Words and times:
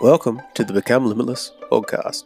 Welcome 0.00 0.42
to 0.54 0.62
the 0.62 0.72
Become 0.72 1.06
Limitless 1.06 1.50
podcast. 1.72 2.22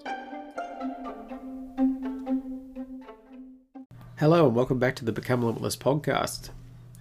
Hello, 4.18 4.46
and 4.46 4.54
welcome 4.54 4.78
back 4.78 4.94
to 4.96 5.06
the 5.06 5.10
Become 5.10 5.42
Limitless 5.42 5.74
podcast. 5.76 6.50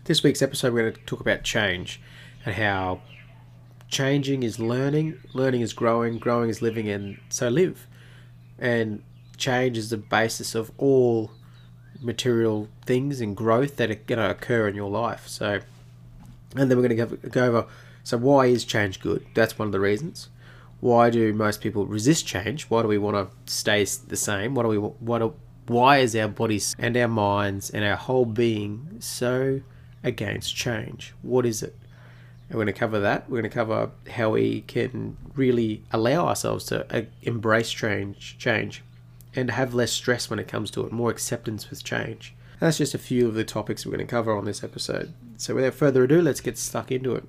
This 0.06 0.24
week's 0.24 0.42
episode, 0.42 0.74
we're 0.74 0.84
going 0.84 0.94
to 0.94 1.02
talk 1.02 1.20
about 1.20 1.44
change 1.44 1.99
and 2.46 2.56
how 2.56 3.02
changing 3.90 4.44
is 4.44 4.60
learning, 4.60 5.20
learning 5.34 5.60
is 5.60 5.74
growing, 5.74 6.18
growing 6.20 6.49
is 6.49 6.62
living, 6.62 6.88
and 6.88 7.17
so 7.28 7.49
live. 7.49 7.85
And 8.58 9.03
change 9.35 9.78
is 9.78 9.90
the 9.90 9.97
basis 9.97 10.56
of 10.56 10.72
all 10.78 11.31
material 11.99 12.69
things 12.85 13.19
and 13.19 13.35
growth 13.35 13.76
that 13.76 13.92
are 13.92 13.96
going 13.96 14.19
to 14.19 14.29
occur 14.29 14.69
in 14.69 14.76
your 14.76 14.90
life. 14.90 15.28
So, 15.28 15.60
and 16.55 16.72
then 16.72 16.77
we're 16.77 16.88
going 16.88 17.09
to 17.20 17.30
go, 17.30 17.44
over 17.44 17.68
so, 18.06 18.16
why 18.16 18.46
is 18.46 18.64
change 18.64 19.02
good? 19.02 19.26
That's 19.34 19.60
one 19.60 19.68
of 19.68 19.74
the 19.74 19.82
reasons 19.82 20.30
why 20.81 21.12
do 21.12 21.31
most 21.31 21.62
people 21.62 21.85
resist 21.85 22.26
change? 22.27 22.63
Why 22.63 22.81
do 22.81 22.88
we 22.88 22.98
want 22.98 23.16
to 23.16 23.52
stay 23.52 23.85
the 23.85 24.17
same? 24.17 24.55
Why 24.55 24.63
do 24.63 24.70
we 24.70 24.77
what 24.77 25.34
why 25.67 25.99
is 25.99 26.16
our 26.16 26.27
bodies 26.27 26.76
and 26.77 26.98
our 26.98 27.07
minds 27.07 27.70
and 27.70 27.85
our 27.85 27.95
whole 27.95 28.26
being 28.26 28.98
so 28.99 29.62
against 30.04 30.55
change? 30.55 31.13
What 31.21 31.45
is 31.45 31.62
it? 31.62 31.77
And 32.49 32.57
we're 32.57 32.66
going 32.66 32.73
to 32.73 32.80
cover 32.80 32.99
that. 32.99 33.30
We're 33.30 33.41
going 33.41 33.49
to 33.49 33.55
cover 33.55 33.91
how 34.09 34.31
we 34.31 34.62
can 34.62 35.17
really 35.35 35.84
allow 35.91 36.27
ourselves 36.27 36.66
to 36.66 36.93
uh, 36.93 37.04
embrace 37.21 37.71
change, 37.71 38.38
change, 38.40 38.84
and 39.35 39.52
have 39.52 39.76
less 39.76 39.91
stress 39.91 40.29
when 40.29 40.40
it 40.40 40.48
comes 40.48 40.71
to 40.71 40.85
it, 40.85 40.91
more 40.91 41.12
acceptance 41.12 41.70
with 41.70 41.84
change. 41.84 42.34
And 42.54 42.62
that's 42.68 42.79
just 42.79 42.95
a 42.95 42.98
few 42.99 43.27
of 43.27 43.35
the 43.35 43.45
topics 43.45 43.85
we're 43.85 43.93
going 43.95 44.05
to 44.05 44.12
cover 44.12 44.35
on 44.35 44.45
this 44.45 44.63
episode. 44.63 45.13
So 45.38 45.55
without 45.55 45.76
further 45.76 46.04
ado, 46.04 46.21
let's 46.21 46.41
get 46.41 46.57
stuck 46.57 46.91
into 46.91 47.16
it. 47.16 47.23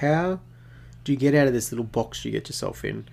How 0.00 0.40
do 1.06 1.12
you 1.12 1.18
get 1.18 1.36
out 1.36 1.46
of 1.46 1.52
this 1.52 1.70
little 1.70 1.84
box 1.84 2.24
you 2.24 2.32
get 2.32 2.48
yourself 2.48 2.84
in? 2.84 3.06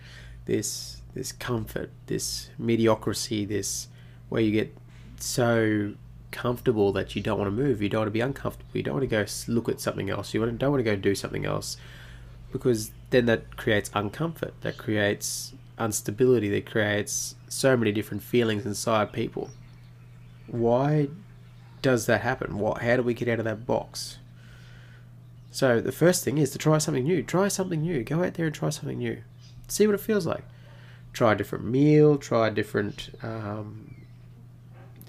This 0.45 1.03
this 1.13 1.31
comfort, 1.31 1.91
this 2.08 2.50
mediocrity, 2.58 3.45
this 3.45 3.88
where 4.30 4.41
you 4.41 4.52
get 4.52 4.75
so 5.19 5.94
comfortable 6.31 6.91
that 6.91 7.16
you 7.16 7.22
don't 7.22 7.38
want 7.38 7.55
to 7.55 7.63
move, 7.63 7.83
you 7.83 7.89
don't 7.89 8.00
want 8.02 8.08
to 8.08 8.11
be 8.11 8.19
uncomfortable, 8.19 8.72
you 8.73 8.81
don't 8.81 8.95
want 8.95 9.08
to 9.08 9.16
go 9.16 9.23
look 9.47 9.69
at 9.69 9.80
something 9.80 10.09
else, 10.09 10.33
you 10.33 10.44
don't 10.44 10.72
want 10.72 10.80
to 10.80 10.83
go 10.83 10.95
do 10.95 11.13
something 11.13 11.45
else, 11.45 11.77
because 12.52 12.89
then 13.11 13.27
that 13.27 13.58
creates 13.58 13.91
uncomfort, 13.91 14.53
that 14.61 14.80
creates 14.80 15.53
instability, 15.80 16.50
that 16.50 16.66
creates 16.66 17.35
so 17.47 17.78
many 17.78 17.91
different 17.91 18.23
feelings 18.23 18.66
inside 18.66 19.13
people. 19.13 19.52
Why 20.47 21.09
does 21.83 22.07
that 22.07 22.22
happen? 22.22 22.57
What? 22.57 22.81
How 22.81 22.95
do 22.95 23.03
we 23.03 23.13
get 23.13 23.28
out 23.28 23.38
of 23.38 23.45
that 23.45 23.67
box? 23.67 24.17
So 25.54 25.80
the 25.80 25.92
first 25.92 26.23
thing 26.23 26.40
is 26.40 26.50
to 26.50 26.58
try 26.58 26.80
something 26.80 27.04
new. 27.04 27.22
Try 27.22 27.48
something 27.48 27.80
new. 27.80 28.04
Go 28.04 28.23
out 28.23 28.34
there 28.34 28.48
and 28.48 28.56
try 28.56 28.72
something 28.72 28.98
new. 28.98 29.22
See 29.68 29.86
what 29.86 29.94
it 29.94 30.02
feels 30.02 30.26
like. 30.26 30.44
Try 31.14 31.34
a 31.34 31.36
different 31.36 31.66
meal. 31.66 32.18
Try 32.18 32.48
a 32.48 32.52
different 32.52 33.12
um, 33.22 34.04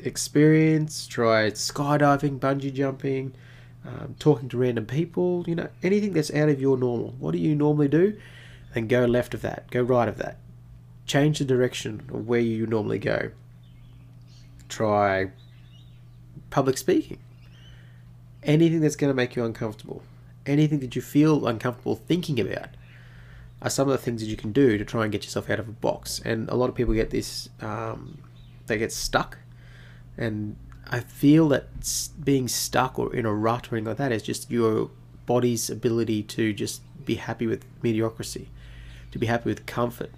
experience. 0.00 1.06
Try 1.06 1.50
skydiving, 1.53 2.41
bungee 2.41 2.75
jumping, 2.75 3.33
um, 3.87 4.17
talking 4.19 4.50
to 4.50 4.59
random 4.59 4.84
people. 4.84 5.45
You 5.47 5.55
know, 5.55 5.69
anything 5.83 6.12
that's 6.12 6.31
out 6.34 6.50
of 6.50 6.61
your 6.61 6.77
normal. 6.77 7.15
What 7.19 7.33
do 7.33 7.39
you 7.39 7.55
normally 7.55 7.89
do? 7.89 8.20
And 8.75 8.87
go 8.87 9.06
left 9.06 9.33
of 9.33 9.41
that. 9.41 9.70
Go 9.70 9.81
right 9.81 10.09
of 10.09 10.19
that. 10.19 10.37
Change 11.06 11.39
the 11.39 11.47
direction 11.47 12.03
of 12.12 12.28
where 12.28 12.41
you 12.41 12.67
normally 12.67 12.98
go. 12.98 13.31
Try 14.69 15.31
public 16.50 16.77
speaking. 16.77 17.19
Anything 18.42 18.81
that's 18.81 18.97
going 18.97 19.11
to 19.11 19.15
make 19.15 19.37
you 19.37 19.45
uncomfortable 19.47 20.03
anything 20.47 20.81
that 20.81 20.95
you 20.95 21.03
feel 21.03 21.47
uncomfortable 21.47 21.97
thinking 21.97 22.39
about 22.41 22.69
are 23.62 23.70
some 23.70 23.89
of 23.89 23.92
the 23.92 23.98
things 23.98 24.20
that 24.20 24.27
you 24.28 24.37
can 24.37 24.53
do 24.53 24.77
to 24.77 24.84
try 24.84 25.05
and 25.05 25.12
get 25.12 25.25
yourself 25.25 25.48
out 25.48 25.59
of 25.59 25.69
a 25.69 25.73
box. 25.73 26.20
And 26.25 26.48
a 26.50 26.55
lot 26.55 26.69
of 26.69 26.75
people 26.75 26.93
get 26.94 27.10
this, 27.10 27.49
um, 27.60 28.19
they 28.66 28.78
get 28.78 28.93
stuck. 28.93 29.38
And 30.19 30.56
I 30.91 31.00
feel 31.00 31.49
that 31.49 31.66
being 32.22 32.47
stuck 32.47 32.99
or 32.99 33.15
in 33.15 33.25
a 33.25 33.33
rut 33.33 33.72
or 33.72 33.77
anything 33.77 33.88
like 33.88 33.97
that 33.97 34.12
is 34.12 34.22
just 34.22 34.50
your 34.50 34.91
body's 35.27 35.71
ability 35.71 36.22
to 36.22 36.53
just 36.53 36.83
be 37.04 37.15
happy 37.16 37.47
with 37.47 37.65
mediocrity, 37.83 38.50
to 39.12 39.19
be 39.19 39.27
happy 39.27 39.49
with 39.49 39.65
comfort, 39.66 40.10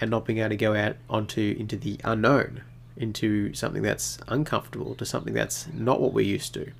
and 0.00 0.10
not 0.10 0.26
being 0.26 0.40
able 0.40 0.50
to 0.50 0.56
go 0.56 0.74
out 0.74 0.96
onto 1.08 1.56
into 1.58 1.76
the 1.76 1.98
unknown, 2.04 2.62
into 2.96 3.54
something 3.54 3.82
that's 3.82 4.18
uncomfortable, 4.28 4.94
to 4.96 5.06
something 5.06 5.32
that's 5.32 5.68
not 5.72 6.00
what 6.00 6.12
we're 6.12 6.24
used 6.24 6.52
to. 6.54 6.72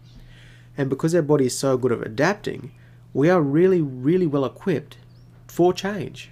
And 0.77 0.91
because 0.91 1.15
our 1.15 1.23
body 1.23 1.47
is 1.47 1.59
so 1.59 1.77
good 1.77 1.93
at 1.93 2.07
adapting, 2.07 2.73
we 3.13 3.31
are 3.31 3.41
really, 3.41 3.81
really 3.81 4.27
well 4.27 4.45
equipped 4.45 4.97
for 5.47 5.73
change. 5.73 6.31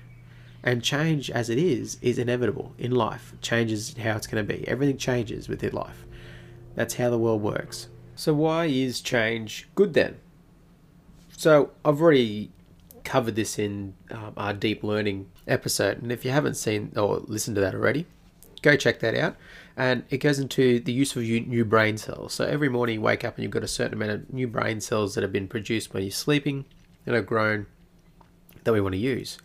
And 0.64 0.82
change, 0.82 1.30
as 1.30 1.50
it 1.50 1.58
is, 1.58 1.98
is 2.02 2.18
inevitable 2.18 2.74
in 2.78 2.92
life. 2.92 3.34
Change 3.40 3.72
is 3.72 3.96
how 3.96 4.16
it's 4.16 4.26
going 4.26 4.46
to 4.46 4.54
be. 4.54 4.66
Everything 4.68 4.96
changes 4.96 5.48
within 5.48 5.72
life. 5.72 6.04
That's 6.74 6.94
how 6.94 7.10
the 7.10 7.18
world 7.18 7.42
works. 7.42 7.88
So, 8.14 8.32
why 8.32 8.66
is 8.66 9.00
change 9.00 9.68
good 9.74 9.94
then? 9.94 10.18
So, 11.36 11.70
I've 11.84 12.00
already 12.00 12.52
covered 13.04 13.34
this 13.34 13.58
in 13.58 13.94
um, 14.10 14.34
our 14.36 14.52
deep 14.52 14.84
learning 14.84 15.30
episode. 15.48 16.00
And 16.00 16.12
if 16.12 16.24
you 16.24 16.30
haven't 16.30 16.54
seen 16.54 16.92
or 16.96 17.22
listened 17.26 17.56
to 17.56 17.60
that 17.60 17.74
already, 17.74 18.06
go 18.62 18.76
check 18.76 19.00
that 19.00 19.16
out 19.16 19.36
and 19.76 20.04
it 20.10 20.18
goes 20.18 20.38
into 20.38 20.80
the 20.80 20.92
use 20.92 21.16
of 21.16 21.22
new 21.22 21.64
brain 21.64 21.96
cells. 21.96 22.34
So 22.34 22.44
every 22.44 22.68
morning 22.68 22.96
you 22.96 23.00
wake 23.00 23.24
up 23.24 23.36
and 23.36 23.42
you've 23.42 23.52
got 23.52 23.64
a 23.64 23.68
certain 23.68 23.94
amount 23.94 24.12
of 24.12 24.32
new 24.32 24.46
brain 24.46 24.80
cells 24.80 25.14
that 25.14 25.22
have 25.22 25.32
been 25.32 25.48
produced 25.48 25.94
when 25.94 26.02
you're 26.02 26.10
sleeping 26.10 26.66
and 27.06 27.14
have 27.14 27.26
grown 27.26 27.66
that 28.64 28.72
we 28.72 28.80
want 28.80 28.94
to 28.94 28.98
use. 28.98 29.38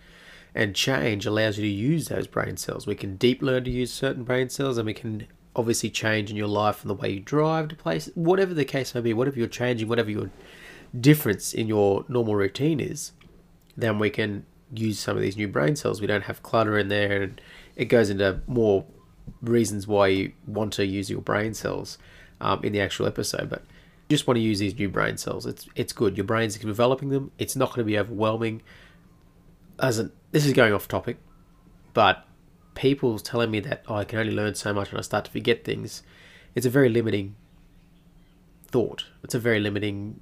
And 0.53 0.75
change 0.75 1.25
allows 1.25 1.57
you 1.57 1.63
to 1.63 1.69
use 1.69 2.07
those 2.07 2.27
brain 2.27 2.57
cells. 2.57 2.85
We 2.85 2.95
can 2.95 3.16
deep 3.16 3.41
learn 3.41 3.63
to 3.66 3.71
use 3.71 3.93
certain 3.93 4.23
brain 4.23 4.49
cells 4.49 4.77
and 4.77 4.85
we 4.85 4.93
can 4.93 5.27
obviously 5.55 5.89
change 5.89 6.29
in 6.29 6.35
your 6.35 6.47
life 6.47 6.81
and 6.81 6.89
the 6.89 6.93
way 6.93 7.11
you 7.11 7.19
drive 7.19 7.69
to 7.69 7.75
places, 7.75 8.13
whatever 8.16 8.53
the 8.53 8.66
case 8.66 8.93
may 8.93 9.01
be, 9.01 9.13
whatever 9.13 9.37
you're 9.37 9.47
changing, 9.47 9.87
whatever 9.87 10.11
your 10.11 10.29
difference 10.99 11.53
in 11.53 11.67
your 11.67 12.05
normal 12.07 12.35
routine 12.35 12.79
is, 12.79 13.11
then 13.75 13.97
we 13.97 14.09
can 14.09 14.45
use 14.73 14.99
some 14.99 15.16
of 15.16 15.21
these 15.21 15.37
new 15.37 15.47
brain 15.47 15.75
cells. 15.75 16.01
We 16.01 16.07
don't 16.07 16.23
have 16.23 16.43
clutter 16.43 16.77
in 16.77 16.89
there 16.89 17.23
and 17.23 17.41
it 17.75 17.85
goes 17.85 18.09
into 18.09 18.41
more 18.47 18.85
reasons 19.41 19.88
why 19.88 20.07
you 20.07 20.33
want 20.45 20.73
to 20.73 20.85
use 20.85 21.09
your 21.09 21.21
brain 21.21 21.53
cells 21.53 21.97
um, 22.41 22.63
in 22.63 22.73
the 22.73 22.81
actual 22.81 23.07
episode, 23.07 23.49
but 23.49 23.61
you 24.07 24.15
just 24.15 24.27
want 24.27 24.38
to 24.38 24.41
use 24.41 24.59
these 24.59 24.77
new 24.77 24.89
brain 24.89 25.17
cells. 25.17 25.45
It's 25.45 25.67
it's 25.75 25.93
good. 25.93 26.17
Your 26.17 26.23
brain's 26.23 26.57
developing 26.57 27.09
them. 27.09 27.31
It's 27.37 27.55
not 27.55 27.69
going 27.69 27.79
to 27.79 27.83
be 27.83 27.97
overwhelming. 27.97 28.61
As 29.79 29.99
an, 29.99 30.11
this 30.31 30.45
is 30.45 30.53
going 30.53 30.73
off 30.73 30.87
topic, 30.87 31.17
but 31.93 32.25
people 32.75 33.19
telling 33.19 33.51
me 33.51 33.59
that 33.59 33.83
oh, 33.87 33.95
I 33.95 34.05
can 34.05 34.19
only 34.19 34.33
learn 34.33 34.55
so 34.55 34.73
much 34.73 34.89
and 34.89 34.99
I 34.99 35.01
start 35.01 35.25
to 35.25 35.31
forget 35.31 35.63
things. 35.63 36.03
It's 36.55 36.66
a 36.66 36.69
very 36.69 36.89
limiting 36.89 37.35
thought. 38.67 39.05
It's 39.23 39.35
a 39.35 39.39
very 39.39 39.59
limiting 39.59 40.19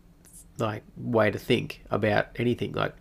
like 0.57 0.83
way 0.95 1.31
to 1.31 1.37
think 1.37 1.83
about 1.91 2.27
anything. 2.37 2.71
Like 2.73 2.95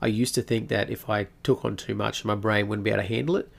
I 0.00 0.06
used 0.06 0.34
to 0.36 0.42
think 0.42 0.68
that 0.68 0.90
if 0.90 1.08
I 1.08 1.28
took 1.42 1.64
on 1.64 1.76
too 1.76 1.94
much, 1.94 2.24
my 2.24 2.34
brain 2.34 2.68
wouldn't 2.68 2.84
be 2.84 2.90
able 2.90 3.02
to 3.02 3.08
handle 3.08 3.36
it. 3.36 3.50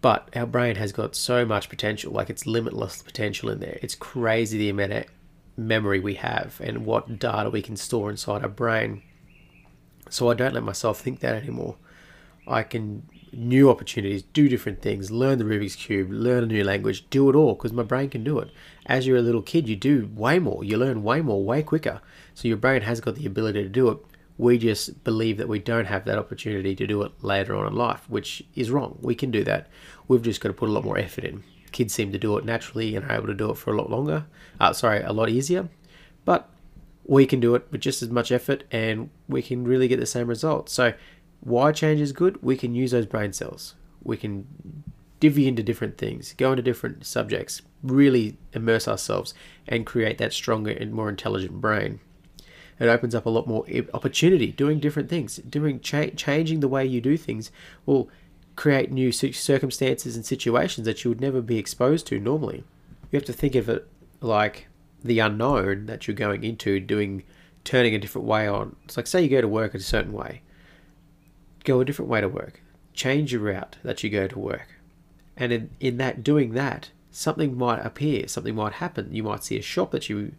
But 0.00 0.28
our 0.36 0.46
brain 0.46 0.76
has 0.76 0.92
got 0.92 1.16
so 1.16 1.44
much 1.44 1.68
potential, 1.68 2.12
like 2.12 2.30
it's 2.30 2.46
limitless 2.46 3.02
potential 3.02 3.50
in 3.50 3.60
there. 3.60 3.78
It's 3.82 3.94
crazy 3.94 4.58
the 4.58 4.68
amount 4.68 4.92
of 4.92 5.04
memory 5.56 5.98
we 5.98 6.14
have 6.14 6.60
and 6.62 6.86
what 6.86 7.18
data 7.18 7.50
we 7.50 7.62
can 7.62 7.76
store 7.76 8.10
inside 8.10 8.42
our 8.42 8.48
brain. 8.48 9.02
So 10.08 10.30
I 10.30 10.34
don't 10.34 10.54
let 10.54 10.62
myself 10.62 11.00
think 11.00 11.20
that 11.20 11.34
anymore. 11.34 11.76
I 12.46 12.62
can 12.62 13.02
new 13.32 13.70
opportunities, 13.70 14.22
do 14.22 14.48
different 14.48 14.80
things, 14.80 15.10
learn 15.10 15.38
the 15.38 15.44
Rubik's 15.44 15.76
Cube, 15.76 16.10
learn 16.10 16.44
a 16.44 16.46
new 16.46 16.64
language, 16.64 17.08
do 17.10 17.28
it 17.28 17.36
all 17.36 17.54
because 17.54 17.72
my 17.72 17.82
brain 17.82 18.08
can 18.08 18.24
do 18.24 18.38
it. 18.38 18.50
As 18.86 19.06
you're 19.06 19.18
a 19.18 19.22
little 19.22 19.42
kid, 19.42 19.68
you 19.68 19.76
do 19.76 20.10
way 20.14 20.38
more, 20.38 20.64
you 20.64 20.78
learn 20.78 21.02
way 21.02 21.20
more, 21.20 21.42
way 21.42 21.62
quicker. 21.62 22.00
So 22.34 22.48
your 22.48 22.56
brain 22.56 22.82
has 22.82 23.00
got 23.00 23.16
the 23.16 23.26
ability 23.26 23.62
to 23.62 23.68
do 23.68 23.88
it. 23.90 23.98
We 24.38 24.56
just 24.56 25.02
believe 25.04 25.36
that 25.38 25.48
we 25.48 25.58
don't 25.58 25.86
have 25.86 26.04
that 26.04 26.18
opportunity 26.18 26.74
to 26.76 26.86
do 26.86 27.02
it 27.02 27.12
later 27.22 27.56
on 27.56 27.66
in 27.66 27.74
life, 27.74 28.08
which 28.08 28.44
is 28.54 28.70
wrong. 28.70 28.98
We 29.02 29.14
can 29.14 29.30
do 29.30 29.42
that. 29.44 29.66
We've 30.06 30.22
just 30.22 30.40
got 30.40 30.48
to 30.48 30.54
put 30.54 30.68
a 30.68 30.72
lot 30.72 30.84
more 30.84 30.96
effort 30.96 31.24
in. 31.24 31.42
Kids 31.72 31.92
seem 31.92 32.12
to 32.12 32.18
do 32.18 32.38
it 32.38 32.44
naturally 32.44 32.94
and 32.94 33.04
are 33.04 33.16
able 33.16 33.26
to 33.26 33.34
do 33.34 33.50
it 33.50 33.56
for 33.58 33.72
a 33.72 33.76
lot 33.76 33.90
longer. 33.90 34.26
Uh, 34.60 34.72
sorry, 34.72 35.02
a 35.02 35.12
lot 35.12 35.28
easier. 35.28 35.68
But 36.24 36.48
we 37.04 37.26
can 37.26 37.40
do 37.40 37.54
it 37.56 37.66
with 37.70 37.80
just 37.80 38.00
as 38.02 38.10
much 38.10 38.30
effort 38.30 38.64
and 38.70 39.10
we 39.28 39.42
can 39.42 39.64
really 39.64 39.88
get 39.88 39.98
the 39.98 40.06
same 40.06 40.28
results. 40.28 40.72
So, 40.72 40.94
why 41.40 41.72
change 41.72 42.00
is 42.00 42.12
good? 42.12 42.42
We 42.42 42.56
can 42.56 42.74
use 42.74 42.90
those 42.90 43.06
brain 43.06 43.32
cells. 43.32 43.74
We 44.02 44.16
can 44.16 44.46
divvy 45.20 45.48
into 45.48 45.62
different 45.62 45.98
things, 45.98 46.34
go 46.36 46.52
into 46.52 46.62
different 46.62 47.04
subjects, 47.06 47.62
really 47.82 48.36
immerse 48.52 48.86
ourselves 48.86 49.34
and 49.66 49.86
create 49.86 50.18
that 50.18 50.32
stronger 50.32 50.70
and 50.70 50.92
more 50.92 51.08
intelligent 51.08 51.60
brain 51.60 52.00
it 52.78 52.88
opens 52.88 53.14
up 53.14 53.26
a 53.26 53.30
lot 53.30 53.46
more 53.46 53.64
opportunity 53.94 54.52
doing 54.52 54.78
different 54.78 55.08
things 55.08 55.36
doing 55.36 55.80
cha- 55.80 56.10
changing 56.16 56.60
the 56.60 56.68
way 56.68 56.84
you 56.84 57.00
do 57.00 57.16
things 57.16 57.50
will 57.86 58.08
create 58.56 58.90
new 58.90 59.12
circumstances 59.12 60.16
and 60.16 60.26
situations 60.26 60.84
that 60.84 61.04
you 61.04 61.10
would 61.10 61.20
never 61.20 61.40
be 61.40 61.58
exposed 61.58 62.06
to 62.06 62.18
normally 62.18 62.64
you 63.10 63.16
have 63.16 63.24
to 63.24 63.32
think 63.32 63.54
of 63.54 63.68
it 63.68 63.86
like 64.20 64.66
the 65.04 65.18
unknown 65.18 65.86
that 65.86 66.06
you're 66.06 66.14
going 66.14 66.42
into 66.42 66.80
doing 66.80 67.22
turning 67.62 67.94
a 67.94 67.98
different 67.98 68.26
way 68.26 68.48
on 68.48 68.74
it's 68.84 68.96
like 68.96 69.06
say 69.06 69.22
you 69.22 69.28
go 69.28 69.40
to 69.40 69.48
work 69.48 69.74
a 69.74 69.80
certain 69.80 70.12
way 70.12 70.42
go 71.68 71.80
a 71.80 71.84
different 71.84 72.10
way 72.10 72.20
to 72.20 72.28
work. 72.28 72.62
Change 72.94 73.32
your 73.32 73.42
route 73.42 73.76
that 73.82 74.02
you 74.02 74.10
go 74.10 74.26
to 74.26 74.38
work. 74.38 74.76
And 75.36 75.52
in, 75.52 75.70
in 75.78 75.98
that 75.98 76.24
doing 76.24 76.54
that, 76.54 76.90
something 77.10 77.56
might 77.56 77.84
appear, 77.84 78.26
something 78.26 78.54
might 78.54 78.74
happen. 78.74 79.14
You 79.14 79.22
might 79.22 79.44
see 79.44 79.58
a 79.58 79.62
shop 79.62 79.92
that 79.92 80.08
you 80.08 80.32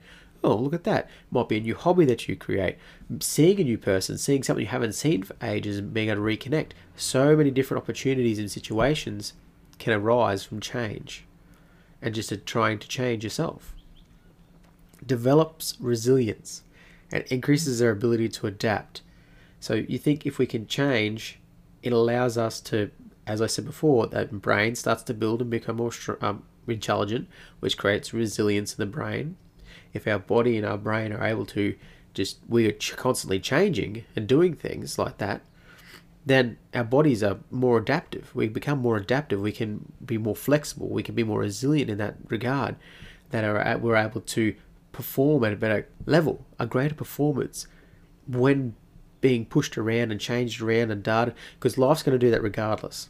oh, 0.43 0.55
look 0.55 0.73
at 0.73 0.83
that. 0.85 1.09
Might 1.31 1.49
be 1.49 1.57
a 1.57 1.61
new 1.61 1.75
hobby 1.75 2.05
that 2.05 2.27
you 2.27 2.35
create. 2.35 2.77
Seeing 3.19 3.59
a 3.59 3.63
new 3.63 3.77
person, 3.77 4.17
seeing 4.17 4.43
something 4.43 4.63
you 4.63 4.69
haven't 4.69 4.93
seen 4.93 5.23
for 5.23 5.35
ages 5.41 5.77
and 5.77 5.93
being 5.93 6.09
able 6.09 6.21
to 6.21 6.37
reconnect. 6.37 6.71
So 6.95 7.35
many 7.35 7.51
different 7.51 7.83
opportunities 7.83 8.39
and 8.39 8.49
situations 8.49 9.33
can 9.77 9.93
arise 9.93 10.43
from 10.43 10.59
change 10.59 11.25
and 12.01 12.15
just 12.15 12.33
trying 12.45 12.79
to 12.79 12.87
change 12.87 13.23
yourself. 13.23 13.75
Develops 15.05 15.75
resilience 15.79 16.63
and 17.11 17.23
increases 17.29 17.79
their 17.79 17.91
ability 17.91 18.29
to 18.29 18.47
adapt. 18.47 19.01
So 19.59 19.73
you 19.73 19.97
think 19.97 20.25
if 20.25 20.37
we 20.37 20.45
can 20.45 20.67
change, 20.67 21.39
it 21.81 21.91
allows 21.91 22.37
us 22.37 22.61
to, 22.61 22.91
as 23.25 23.41
I 23.41 23.47
said 23.47 23.65
before, 23.65 24.07
that 24.07 24.41
brain 24.41 24.75
starts 24.75 25.03
to 25.03 25.13
build 25.13 25.41
and 25.41 25.49
become 25.49 25.77
more 25.77 25.91
um, 26.21 26.43
intelligent, 26.67 27.27
which 27.59 27.77
creates 27.77 28.13
resilience 28.13 28.73
in 28.73 28.77
the 28.77 28.85
brain 28.85 29.35
if 29.93 30.07
our 30.07 30.19
body 30.19 30.57
and 30.57 30.65
our 30.65 30.77
brain 30.77 31.11
are 31.11 31.23
able 31.23 31.45
to 31.45 31.75
just 32.13 32.39
we 32.47 32.67
are 32.67 32.73
constantly 32.95 33.39
changing 33.39 34.03
and 34.15 34.27
doing 34.27 34.53
things 34.53 34.97
like 34.97 35.17
that 35.17 35.41
then 36.25 36.57
our 36.73 36.83
bodies 36.83 37.23
are 37.23 37.39
more 37.49 37.77
adaptive. 37.77 38.33
We 38.35 38.47
become 38.47 38.79
more 38.79 38.97
adaptive. 38.97 39.39
We 39.39 39.51
can 39.51 39.91
be 40.05 40.17
more 40.17 40.35
flexible. 40.35 40.89
We 40.89 41.01
can 41.01 41.15
be 41.15 41.23
more 41.23 41.39
resilient 41.39 41.89
in 41.89 41.97
that 41.97 42.17
regard 42.27 42.75
that 43.31 43.43
are 43.43 43.77
we're 43.79 43.95
able 43.95 44.21
to 44.21 44.55
perform 44.91 45.43
at 45.43 45.53
a 45.53 45.55
better 45.55 45.87
level 46.05 46.45
a 46.57 46.65
greater 46.65 46.95
performance 46.95 47.67
when 48.27 48.75
being 49.21 49.45
pushed 49.45 49.77
around 49.77 50.11
and 50.11 50.19
changed 50.19 50.61
around 50.61 50.91
and 50.91 51.03
data 51.03 51.33
because 51.55 51.77
life's 51.77 52.03
going 52.03 52.17
to 52.17 52.25
do 52.25 52.31
that 52.31 52.43
regardless. 52.43 53.09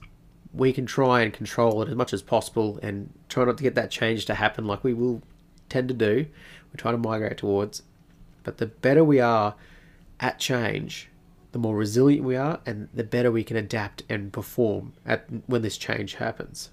We 0.54 0.74
can 0.74 0.86
try 0.86 1.22
and 1.22 1.34
control 1.34 1.82
it 1.82 1.90
as 1.90 1.96
much 1.96 2.14
as 2.14 2.22
possible 2.22 2.80
and 2.82 3.14
try 3.28 3.46
not 3.46 3.58
to 3.58 3.64
get 3.64 3.76
that 3.76 3.92
change 3.92 4.26
to 4.26 4.36
happen 4.36 4.66
like 4.66 4.84
we 4.84 4.94
will 4.94 5.22
tend 5.70 5.88
to 5.88 5.94
do 5.94 6.26
we're 6.72 6.78
trying 6.78 6.96
to 6.96 7.10
migrate 7.10 7.38
towards. 7.38 7.84
But 8.44 8.58
the 8.58 8.68
better 8.68 9.04
we 9.04 9.20
are 9.20 9.56
at 10.20 10.40
change, 10.40 11.10
the 11.52 11.60
more 11.60 11.76
resilient 11.76 12.24
we 12.24 12.36
are, 12.36 12.60
and 12.66 12.90
the 12.94 13.04
better 13.04 13.32
we 13.32 13.44
can 13.44 13.58
adapt 13.58 14.04
and 14.10 14.32
perform 14.32 14.94
at 15.06 15.26
when 15.48 15.62
this 15.62 15.78
change 15.78 16.16
happens. 16.16 16.70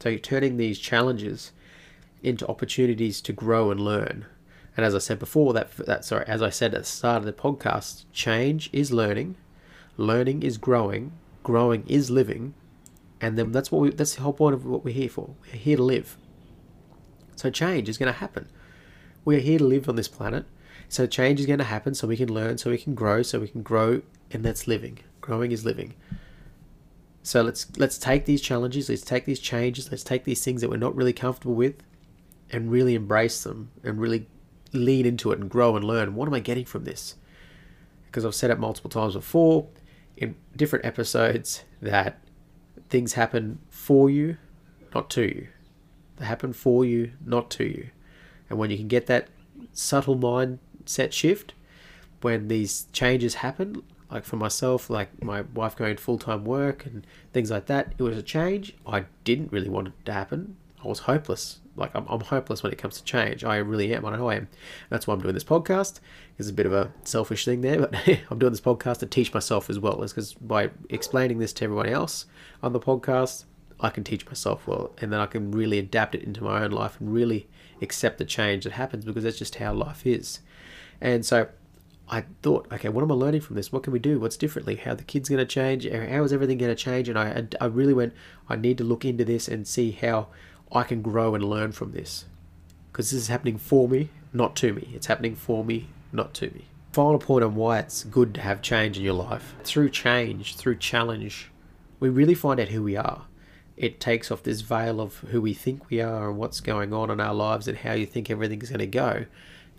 So 0.00 0.08
you're 0.08 0.18
turning 0.18 0.56
these 0.56 0.78
challenges 0.78 1.52
into 2.22 2.46
opportunities 2.48 3.20
to 3.22 3.32
grow 3.32 3.70
and 3.70 3.80
learn. 3.80 4.26
And 4.76 4.84
as 4.84 4.94
I 4.94 4.98
said 4.98 5.18
before, 5.18 5.52
that 5.54 5.74
that 5.76 6.04
sorry, 6.04 6.26
as 6.26 6.42
I 6.42 6.50
said 6.50 6.74
at 6.74 6.80
the 6.80 6.86
start 6.86 7.18
of 7.18 7.24
the 7.24 7.32
podcast, 7.32 8.04
change 8.12 8.68
is 8.72 8.92
learning, 8.92 9.36
learning 9.96 10.42
is 10.42 10.58
growing, 10.58 11.12
growing 11.42 11.84
is 11.86 12.10
living, 12.10 12.54
and 13.20 13.38
then 13.38 13.52
that's 13.52 13.72
what 13.72 13.80
we 13.80 13.90
that's 13.90 14.16
the 14.16 14.22
whole 14.22 14.34
point 14.34 14.54
of 14.54 14.66
what 14.66 14.84
we're 14.84 14.92
here 14.94 15.08
for. 15.08 15.30
We're 15.46 15.58
here 15.58 15.76
to 15.78 15.82
live. 15.82 16.18
So 17.36 17.50
change 17.50 17.88
is 17.88 17.98
going 17.98 18.12
to 18.12 18.18
happen. 18.18 18.48
We 19.24 19.36
are 19.36 19.40
here 19.40 19.58
to 19.58 19.64
live 19.64 19.88
on 19.88 19.96
this 19.96 20.08
planet. 20.08 20.46
So 20.88 21.06
change 21.06 21.40
is 21.40 21.46
going 21.46 21.58
to 21.58 21.64
happen 21.64 21.94
so 21.94 22.08
we 22.08 22.16
can 22.16 22.32
learn, 22.32 22.58
so 22.58 22.70
we 22.70 22.78
can 22.78 22.94
grow, 22.94 23.22
so 23.22 23.40
we 23.40 23.48
can 23.48 23.62
grow, 23.62 24.02
and 24.30 24.44
that's 24.44 24.66
living. 24.66 25.00
Growing 25.20 25.52
is 25.52 25.64
living. 25.64 25.94
So 27.22 27.42
let's 27.42 27.66
let's 27.76 27.98
take 27.98 28.24
these 28.24 28.40
challenges, 28.40 28.88
let's 28.88 29.02
take 29.02 29.24
these 29.24 29.40
changes, 29.40 29.90
let's 29.90 30.04
take 30.04 30.22
these 30.22 30.44
things 30.44 30.60
that 30.60 30.70
we're 30.70 30.76
not 30.76 30.94
really 30.94 31.12
comfortable 31.12 31.56
with 31.56 31.82
and 32.50 32.70
really 32.70 32.94
embrace 32.94 33.42
them 33.42 33.70
and 33.82 34.00
really 34.00 34.28
lean 34.72 35.06
into 35.06 35.32
it 35.32 35.40
and 35.40 35.50
grow 35.50 35.74
and 35.74 35.84
learn. 35.84 36.14
What 36.14 36.28
am 36.28 36.34
I 36.34 36.40
getting 36.40 36.64
from 36.64 36.84
this? 36.84 37.16
Because 38.06 38.24
I've 38.24 38.34
said 38.34 38.50
it 38.50 38.60
multiple 38.60 38.90
times 38.90 39.14
before 39.14 39.66
in 40.16 40.36
different 40.54 40.84
episodes 40.84 41.64
that 41.82 42.20
things 42.88 43.14
happen 43.14 43.58
for 43.70 44.08
you, 44.08 44.36
not 44.94 45.10
to 45.10 45.22
you. 45.22 45.48
They 46.16 46.24
happen 46.24 46.52
for 46.52 46.84
you, 46.84 47.12
not 47.24 47.50
to 47.52 47.64
you. 47.64 47.88
And 48.48 48.58
when 48.58 48.70
you 48.70 48.76
can 48.76 48.88
get 48.88 49.06
that 49.06 49.28
subtle 49.72 50.16
mindset 50.16 51.12
shift, 51.12 51.52
when 52.22 52.48
these 52.48 52.86
changes 52.92 53.36
happen, 53.36 53.82
like 54.10 54.24
for 54.24 54.36
myself, 54.36 54.88
like 54.88 55.22
my 55.22 55.42
wife 55.54 55.76
going 55.76 55.96
full 55.96 56.18
time 56.18 56.44
work 56.44 56.86
and 56.86 57.06
things 57.32 57.50
like 57.50 57.66
that, 57.66 57.94
it 57.98 58.02
was 58.02 58.16
a 58.16 58.22
change. 58.22 58.74
I 58.86 59.04
didn't 59.24 59.52
really 59.52 59.68
want 59.68 59.88
it 59.88 59.92
to 60.06 60.12
happen. 60.12 60.56
I 60.82 60.88
was 60.88 61.00
hopeless. 61.00 61.58
Like 61.74 61.90
I'm, 61.94 62.06
I'm 62.08 62.20
hopeless 62.20 62.62
when 62.62 62.72
it 62.72 62.78
comes 62.78 62.98
to 62.98 63.04
change. 63.04 63.44
I 63.44 63.56
really 63.56 63.92
am. 63.94 64.06
I 64.06 64.16
know 64.16 64.28
I 64.28 64.36
am. 64.36 64.48
That's 64.88 65.06
why 65.06 65.14
I'm 65.14 65.20
doing 65.20 65.34
this 65.34 65.44
podcast. 65.44 66.00
It's 66.38 66.48
a 66.48 66.52
bit 66.52 66.66
of 66.66 66.72
a 66.72 66.92
selfish 67.04 67.44
thing 67.44 67.60
there, 67.60 67.80
but 67.80 67.94
I'm 68.30 68.38
doing 68.38 68.52
this 68.52 68.60
podcast 68.60 68.98
to 68.98 69.06
teach 69.06 69.34
myself 69.34 69.68
as 69.68 69.78
well. 69.78 70.02
Is 70.02 70.12
because 70.12 70.34
by 70.34 70.70
explaining 70.88 71.38
this 71.38 71.52
to 71.54 71.64
everyone 71.64 71.88
else 71.88 72.26
on 72.62 72.72
the 72.72 72.80
podcast, 72.80 73.44
I 73.80 73.90
can 73.90 74.04
teach 74.04 74.26
myself 74.26 74.66
well, 74.66 74.92
and 74.98 75.12
then 75.12 75.20
I 75.20 75.26
can 75.26 75.50
really 75.50 75.78
adapt 75.78 76.14
it 76.14 76.22
into 76.22 76.42
my 76.42 76.64
own 76.64 76.70
life 76.70 76.98
and 77.00 77.12
really 77.12 77.48
accept 77.82 78.18
the 78.18 78.24
change 78.24 78.64
that 78.64 78.72
happens 78.72 79.04
because 79.04 79.24
that's 79.24 79.38
just 79.38 79.56
how 79.56 79.72
life 79.74 80.06
is. 80.06 80.40
And 81.00 81.26
so 81.26 81.48
I 82.08 82.24
thought, 82.42 82.68
okay, 82.72 82.88
what 82.88 83.02
am 83.02 83.12
I 83.12 83.14
learning 83.14 83.42
from 83.42 83.56
this? 83.56 83.72
What 83.72 83.82
can 83.82 83.92
we 83.92 83.98
do? 83.98 84.18
What's 84.18 84.36
differently? 84.36 84.76
How 84.76 84.94
the 84.94 85.02
kids 85.02 85.28
going 85.28 85.38
to 85.38 85.44
change? 85.44 85.86
How 85.90 86.22
is 86.22 86.32
everything 86.32 86.58
going 86.58 86.74
to 86.74 86.82
change? 86.82 87.08
And 87.08 87.18
I, 87.18 87.46
I 87.60 87.66
really 87.66 87.92
went, 87.92 88.14
I 88.48 88.56
need 88.56 88.78
to 88.78 88.84
look 88.84 89.04
into 89.04 89.24
this 89.24 89.48
and 89.48 89.66
see 89.66 89.90
how 89.90 90.28
I 90.72 90.84
can 90.84 91.02
grow 91.02 91.34
and 91.34 91.44
learn 91.44 91.72
from 91.72 91.92
this. 91.92 92.24
Because 92.90 93.10
this 93.10 93.22
is 93.22 93.28
happening 93.28 93.58
for 93.58 93.88
me, 93.88 94.08
not 94.32 94.56
to 94.56 94.72
me. 94.72 94.90
It's 94.94 95.08
happening 95.08 95.34
for 95.34 95.64
me, 95.64 95.88
not 96.12 96.32
to 96.34 96.46
me. 96.50 96.66
Final 96.92 97.18
point 97.18 97.44
on 97.44 97.56
why 97.56 97.80
it's 97.80 98.04
good 98.04 98.32
to 98.34 98.40
have 98.40 98.62
change 98.62 98.96
in 98.96 99.04
your 99.04 99.12
life. 99.12 99.54
Through 99.64 99.90
change, 99.90 100.56
through 100.56 100.76
challenge, 100.76 101.50
we 102.00 102.08
really 102.08 102.34
find 102.34 102.58
out 102.58 102.68
who 102.68 102.82
we 102.82 102.96
are 102.96 103.26
it 103.76 104.00
takes 104.00 104.30
off 104.30 104.42
this 104.42 104.62
veil 104.62 105.00
of 105.00 105.18
who 105.18 105.40
we 105.40 105.52
think 105.52 105.90
we 105.90 106.00
are 106.00 106.30
and 106.30 106.38
what's 106.38 106.60
going 106.60 106.92
on 106.92 107.10
in 107.10 107.20
our 107.20 107.34
lives 107.34 107.68
and 107.68 107.78
how 107.78 107.92
you 107.92 108.06
think 108.06 108.30
everything's 108.30 108.70
going 108.70 108.78
to 108.78 108.86
go. 108.86 109.26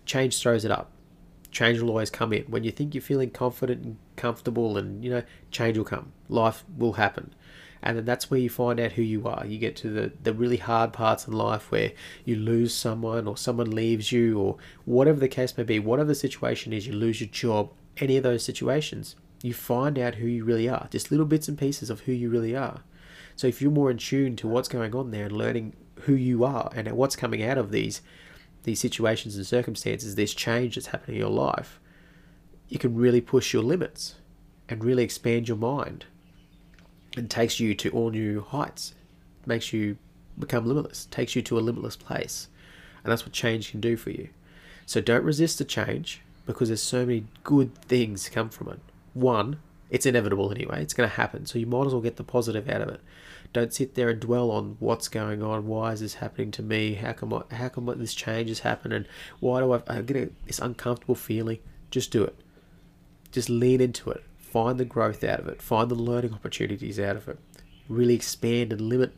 Change 0.05 0.39
throws 0.39 0.63
it 0.63 0.71
up. 0.71 0.91
Change 1.51 1.79
will 1.79 1.89
always 1.89 2.09
come 2.09 2.31
in. 2.33 2.43
When 2.43 2.63
you 2.63 2.71
think 2.71 2.93
you're 2.93 3.01
feeling 3.01 3.31
confident 3.31 3.83
and 3.83 3.97
comfortable, 4.15 4.77
and 4.77 5.03
you 5.03 5.09
know, 5.09 5.23
change 5.49 5.77
will 5.77 5.85
come. 5.85 6.11
Life 6.29 6.63
will 6.77 6.93
happen. 6.93 7.33
And 7.81 7.97
then 7.97 8.05
that's 8.05 8.29
where 8.29 8.39
you 8.39 8.49
find 8.49 8.79
out 8.79 8.93
who 8.93 9.01
you 9.01 9.27
are. 9.27 9.45
You 9.45 9.57
get 9.57 9.75
to 9.77 9.89
the, 9.89 10.11
the 10.21 10.33
really 10.33 10.57
hard 10.57 10.93
parts 10.93 11.27
in 11.27 11.33
life 11.33 11.71
where 11.71 11.91
you 12.25 12.35
lose 12.35 12.73
someone 12.73 13.27
or 13.27 13.37
someone 13.37 13.71
leaves 13.71 14.11
you 14.11 14.39
or 14.39 14.57
whatever 14.85 15.19
the 15.19 15.27
case 15.27 15.57
may 15.57 15.63
be, 15.63 15.79
whatever 15.79 16.07
the 16.07 16.15
situation 16.15 16.73
is, 16.73 16.87
you 16.87 16.93
lose 16.93 17.21
your 17.21 17.29
job, 17.29 17.71
any 17.97 18.17
of 18.17 18.23
those 18.23 18.43
situations, 18.43 19.15
you 19.43 19.53
find 19.53 19.97
out 19.97 20.15
who 20.15 20.27
you 20.27 20.43
really 20.43 20.67
are. 20.67 20.87
Just 20.91 21.11
little 21.11 21.25
bits 21.25 21.47
and 21.47 21.57
pieces 21.57 21.89
of 21.89 22.01
who 22.01 22.11
you 22.11 22.29
really 22.29 22.55
are. 22.55 22.81
So 23.37 23.47
if 23.47 23.61
you're 23.61 23.71
more 23.71 23.91
in 23.91 23.97
tune 23.97 24.35
to 24.37 24.47
what's 24.47 24.67
going 24.67 24.95
on 24.95 25.11
there 25.11 25.25
and 25.25 25.37
learning 25.37 25.73
who 26.01 26.15
you 26.15 26.43
are 26.43 26.71
and 26.75 26.91
what's 26.91 27.15
coming 27.15 27.43
out 27.43 27.57
of 27.57 27.71
these 27.71 28.01
these 28.63 28.79
situations 28.81 29.37
and 29.37 29.47
circumstances, 29.47 30.15
this 30.15 30.33
change 30.33 30.75
that's 30.75 30.87
happening 30.87 31.15
in 31.15 31.21
your 31.21 31.31
life, 31.31 31.79
you 32.67 32.77
can 32.77 32.95
really 32.95 33.21
push 33.21 33.53
your 33.53 33.63
limits 33.63 34.15
and 34.67 34.83
really 34.83 35.03
expand 35.03 35.47
your 35.47 35.55
mind 35.55 36.05
and 37.15 37.29
takes 37.29 37.61
you 37.61 37.73
to 37.75 37.89
all 37.91 38.09
new 38.09 38.41
heights, 38.41 38.93
makes 39.45 39.71
you 39.71 39.97
become 40.37 40.65
limitless, 40.65 41.05
takes 41.05 41.33
you 41.33 41.41
to 41.43 41.57
a 41.57 41.61
limitless 41.61 41.95
place. 41.95 42.49
And 43.03 43.11
that's 43.11 43.23
what 43.23 43.31
change 43.31 43.71
can 43.71 43.79
do 43.79 43.95
for 43.95 44.09
you. 44.09 44.27
So 44.85 44.99
don't 44.99 45.23
resist 45.23 45.59
the 45.59 45.65
change 45.65 46.21
because 46.45 46.67
there's 46.67 46.83
so 46.83 47.05
many 47.05 47.25
good 47.43 47.73
things 47.75 48.27
come 48.27 48.49
from 48.49 48.69
it. 48.69 48.79
One, 49.13 49.59
it's 49.89 50.05
inevitable 50.05 50.51
anyway. 50.51 50.81
It's 50.81 50.93
going 50.93 51.09
to 51.09 51.15
happen. 51.15 51.45
So 51.45 51.57
you 51.57 51.65
might 51.65 51.85
as 51.85 51.93
well 51.93 52.01
get 52.01 52.17
the 52.17 52.23
positive 52.23 52.67
out 52.67 52.81
of 52.81 52.89
it. 52.89 53.01
Don't 53.53 53.73
sit 53.73 53.95
there 53.95 54.09
and 54.09 54.19
dwell 54.19 54.51
on 54.51 54.77
what's 54.79 55.07
going 55.07 55.41
on. 55.41 55.67
Why 55.67 55.93
is 55.93 56.01
this 56.01 56.15
happening 56.15 56.51
to 56.51 56.63
me? 56.63 56.95
How 56.95 57.13
come 57.13 57.33
I, 57.33 57.43
how 57.55 57.69
come 57.69 57.85
this 57.97 58.13
change 58.13 58.49
has 58.49 58.59
happened? 58.59 58.93
And 58.93 59.07
why 59.39 59.61
do 59.61 59.73
I, 59.73 59.81
I 59.87 60.01
get 60.01 60.45
this 60.45 60.59
uncomfortable 60.59 61.15
feeling? 61.15 61.59
Just 61.89 62.11
do 62.11 62.23
it. 62.23 62.35
Just 63.31 63.49
lean 63.49 63.81
into 63.81 64.09
it. 64.11 64.23
Find 64.37 64.79
the 64.79 64.85
growth 64.85 65.23
out 65.23 65.39
of 65.39 65.47
it. 65.47 65.61
Find 65.61 65.89
the 65.89 65.95
learning 65.95 66.33
opportunities 66.33 66.99
out 66.99 67.15
of 67.15 67.27
it. 67.27 67.39
Really 67.89 68.15
expand 68.15 68.71
and 68.71 68.81
limit 68.81 69.13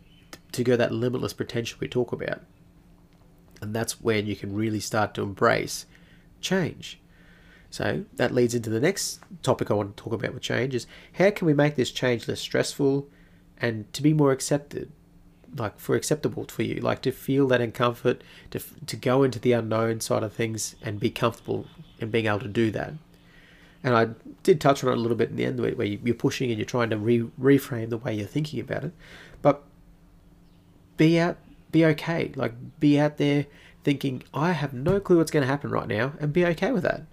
to 0.52 0.64
go 0.64 0.76
that 0.76 0.92
limitless 0.92 1.34
potential 1.34 1.78
we 1.82 1.88
talk 1.88 2.12
about. 2.12 2.42
And 3.62 3.76
that's 3.76 4.02
when 4.02 4.26
you 4.26 4.36
can 4.36 4.56
really 4.56 4.80
start 4.80 5.14
to 5.16 5.24
embrace 5.24 5.86
change 6.40 7.00
so 7.70 8.06
that 8.16 8.34
leads 8.34 8.56
into 8.56 8.70
the 8.70 8.80
next 8.80 9.20
topic 9.44 9.70
I 9.70 9.76
want 9.76 9.96
to 9.96 10.04
talk 10.04 10.14
about 10.14 10.34
with 10.34 10.42
change 10.42 10.74
is 10.74 10.88
how 11.14 11.30
can 11.30 11.46
we 11.46 11.54
make 11.54 11.76
this 11.76 11.92
change 11.92 12.28
less 12.28 12.40
stressful 12.40 13.08
and 13.62 13.92
to 13.94 14.02
be 14.02 14.14
more 14.14 14.32
accepted, 14.32 14.92
like 15.56 15.80
for 15.80 15.96
acceptable 15.96 16.46
for 16.46 16.64
you, 16.64 16.76
like 16.76 17.02
to 17.04 17.12
feel 17.12 17.48
that 17.48 17.62
in 17.62 17.72
comfort, 17.72 18.24
to, 18.52 18.60
to 18.86 18.96
go 18.96 19.24
into 19.24 19.40
the 19.40 19.54
unknown 19.54 20.02
side 20.02 20.24
of 20.24 20.34
things 20.34 20.76
and 20.82 21.00
be 21.00 21.10
comfortable 21.10 21.66
in 22.00 22.10
being 22.10 22.28
able 22.28 22.40
to 22.40 22.48
do 22.48 22.72
that. 22.72 22.94
And 23.84 23.96
I 23.96 24.10
did 24.44 24.60
touch 24.60 24.84
on 24.84 24.90
it 24.90 24.98
a 24.98 25.00
little 25.00 25.18
bit 25.18 25.30
in 25.30 25.38
the 25.38 25.46
end 25.46 25.60
where 25.60 25.86
you're 25.86 26.16
pushing 26.16 26.50
and 26.50 26.60
you're 26.60 26.66
trying 26.66 26.90
to 26.90 26.98
re- 26.98 27.30
reframe 27.40 27.90
the 27.90 27.98
way 27.98 28.14
you're 28.14 28.28
thinking 28.28 28.60
about 28.60 28.84
it. 28.84 28.94
But 29.42 29.64
be 30.98 31.18
out, 31.20 31.38
be 31.72 31.86
okay. 31.86 32.34
Like 32.36 32.80
be 32.80 33.00
out 33.00 33.18
there 33.18 33.46
thinking, 33.84 34.24
I 34.34 34.52
have 34.52 34.74
no 34.74 35.00
clue 35.00 35.18
what's 35.18 35.32
going 35.32 35.44
to 35.44 35.48
happen 35.48 35.72
right 35.72 35.88
now 35.88 36.14
and 36.20 36.34
be 36.34 36.46
okay 36.46 36.72
with 36.72 36.84
that 36.84 37.04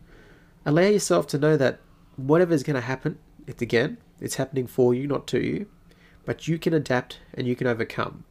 allow 0.67 0.83
yourself 0.83 1.29
to 1.29 1.38
know 1.38 1.57
that 1.57 1.79
whatever 2.17 2.53
is 2.53 2.65
going 2.65 2.75
to 2.75 2.83
happen, 2.83 3.19
it's 3.47 3.62
again, 3.62 3.97
It's 4.21 4.35
happening 4.35 4.67
for 4.67 4.95
you, 4.95 5.07
not 5.07 5.26
to 5.29 5.41
you. 5.41 5.67
But 6.26 6.47
you 6.47 6.59
can 6.59 6.75
adapt 6.75 7.21
and 7.33 7.47
you 7.47 7.56
can 7.56 7.66
overcome. 7.66 8.25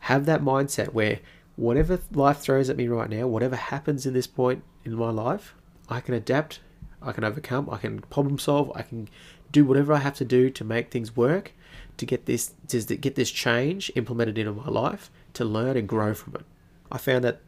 Have 0.00 0.26
that 0.26 0.42
mindset 0.42 0.92
where 0.92 1.18
whatever 1.56 1.98
life 2.12 2.38
throws 2.38 2.70
at 2.70 2.76
me 2.76 2.86
right 2.86 3.10
now, 3.10 3.26
whatever 3.26 3.56
happens 3.56 4.06
in 4.06 4.14
this 4.14 4.28
point 4.28 4.62
in 4.84 4.94
my 4.94 5.10
life, 5.10 5.54
I 5.88 6.00
can 6.00 6.14
adapt, 6.14 6.60
I 7.02 7.10
can 7.10 7.24
overcome, 7.24 7.68
I 7.70 7.78
can 7.78 8.00
problem 8.02 8.38
solve, 8.38 8.70
I 8.76 8.82
can 8.82 9.08
do 9.50 9.64
whatever 9.64 9.92
I 9.94 9.98
have 9.98 10.14
to 10.18 10.24
do 10.24 10.50
to 10.50 10.62
make 10.62 10.90
things 10.90 11.16
work, 11.16 11.52
to 11.96 12.06
get 12.06 12.26
this 12.26 12.52
to 12.68 12.80
get 12.96 13.16
this 13.16 13.30
change 13.30 13.90
implemented 13.96 14.38
into 14.38 14.52
my 14.52 14.68
life, 14.68 15.10
to 15.34 15.44
learn 15.44 15.76
and 15.76 15.88
grow 15.88 16.14
from 16.14 16.36
it. 16.36 16.44
I 16.92 16.98
found 16.98 17.24
that 17.24 17.40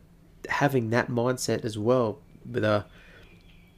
having 0.49 0.91
that 0.91 1.09
mindset 1.09 1.65
as 1.65 1.79
well, 1.79 2.19
with 2.51 2.65
a 2.65 2.87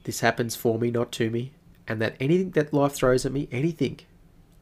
this 0.05 0.21
happens 0.21 0.55
for 0.55 0.79
me, 0.79 0.91
not 0.91 1.11
to 1.13 1.29
me, 1.29 1.51
and 1.87 2.01
that 2.01 2.15
anything 2.19 2.51
that 2.51 2.73
life 2.73 2.93
throws 2.93 3.25
at 3.25 3.31
me, 3.31 3.47
anything, 3.51 3.99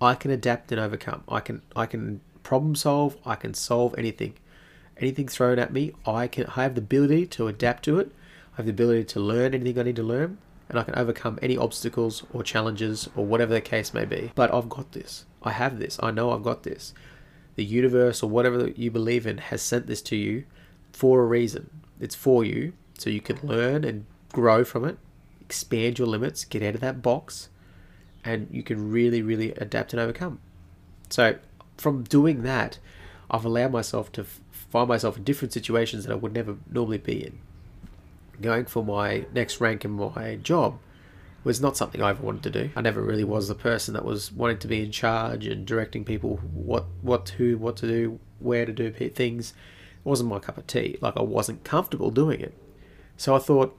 I 0.02 0.16
can 0.16 0.32
adapt 0.32 0.72
and 0.72 0.82
overcome. 0.82 1.24
I 1.30 1.40
can 1.40 1.62
I 1.76 1.86
can 1.86 2.22
problem 2.44 2.76
solve. 2.76 3.18
I 3.26 3.36
can 3.36 3.54
solve 3.54 3.94
anything. 3.98 4.34
Anything 4.98 5.28
thrown 5.28 5.60
at 5.60 5.72
me, 5.72 5.94
I 6.06 6.28
can. 6.28 6.48
I 6.48 6.64
have 6.64 6.76
the 6.76 6.82
ability 6.82 7.28
to 7.28 7.48
adapt 7.48 7.86
to 7.86 8.00
it. 8.00 8.12
I 8.54 8.58
have 8.58 8.66
the 8.66 8.72
ability 8.72 9.06
to 9.06 9.20
learn 9.20 9.54
anything 9.54 9.80
I 9.80 9.84
need 9.84 9.96
to 9.98 10.04
learn, 10.04 10.40
and 10.68 10.80
I 10.80 10.84
can 10.84 10.96
overcome 10.96 11.40
any 11.42 11.56
obstacles 11.56 12.24
or 12.34 12.44
challenges 12.44 13.10
or 13.16 13.26
whatever 13.26 13.54
the 13.54 13.62
case 13.62 13.94
may 13.94 14.06
be. 14.06 14.32
But 14.36 14.54
I've 14.54 14.70
got 14.70 14.92
this. 14.92 15.26
I 15.44 15.52
have 15.52 15.80
this. 15.80 16.00
I 16.02 16.12
know 16.12 16.32
I've 16.32 16.44
got 16.44 16.64
this. 16.64 16.94
The 17.56 17.64
universe 17.64 18.24
or 18.24 18.30
whatever 18.30 18.70
you 18.70 18.92
believe 18.92 19.28
in 19.28 19.38
has 19.38 19.62
sent 19.62 19.88
this 19.88 20.02
to 20.04 20.16
you 20.16 20.46
for 20.92 21.22
a 21.22 21.26
reason. 21.26 21.70
It's 22.00 22.16
for 22.16 22.44
you, 22.44 22.74
so 22.98 23.10
you 23.10 23.22
can 23.22 23.40
learn 23.44 23.84
and 23.84 24.06
grow 24.32 24.64
from 24.64 24.86
it, 24.86 24.98
expand 25.42 26.00
your 26.00 26.08
limits, 26.08 26.46
get 26.46 26.64
out 26.64 26.76
of 26.76 26.82
that 26.82 27.02
box, 27.02 27.50
and 28.24 28.48
you 28.52 28.64
can 28.64 28.92
really, 28.92 29.22
really 29.22 29.52
adapt 29.54 29.94
and 29.94 30.00
overcome. 30.00 30.40
So, 31.10 31.38
from 31.78 32.04
doing 32.04 32.44
that, 32.44 32.80
I've 33.30 33.46
allowed 33.46 33.72
myself 33.72 34.12
to 34.14 34.26
find 34.52 34.88
myself 34.88 35.18
in 35.18 35.24
different 35.24 35.54
situations 35.54 36.06
that 36.06 36.12
I 36.12 36.16
would 36.16 36.34
never 36.34 36.58
normally 36.70 36.98
be 36.98 37.26
in. 37.26 37.40
Going 38.42 38.66
for 38.66 38.84
my 38.84 39.26
next 39.34 39.60
rank 39.60 39.86
in 39.86 39.92
my 39.92 40.36
job 40.36 40.80
was 41.44 41.60
not 41.60 41.76
something 41.76 42.02
I 42.02 42.12
ever 42.12 42.24
wanted 42.24 42.44
to 42.44 42.50
do. 42.50 42.70
I 42.76 42.82
never 42.82 43.02
really 43.02 43.24
was 43.24 43.48
the 43.48 43.56
person 43.56 43.94
that 43.94 44.06
was 44.06 44.32
wanting 44.32 44.60
to 44.60 44.68
be 44.68 44.84
in 44.84 44.92
charge 44.92 45.48
and 45.48 45.66
directing 45.66 46.06
people 46.06 46.38
what 46.54 46.86
what 47.02 47.26
to 47.28 47.58
what 47.58 47.78
to 47.78 47.88
do, 47.88 48.20
where 48.40 48.66
to 48.66 48.72
do 48.72 48.92
things. 48.92 49.52
It 49.52 50.08
wasn't 50.08 50.30
my 50.30 50.40
cup 50.40 50.58
of 50.58 50.68
tea. 50.68 50.98
Like 51.02 51.18
I 51.18 51.22
wasn't 51.22 51.64
comfortable 51.64 52.12
doing 52.12 52.42
it. 52.42 52.58
So 53.18 53.36
I 53.36 53.40
thought, 53.40 53.78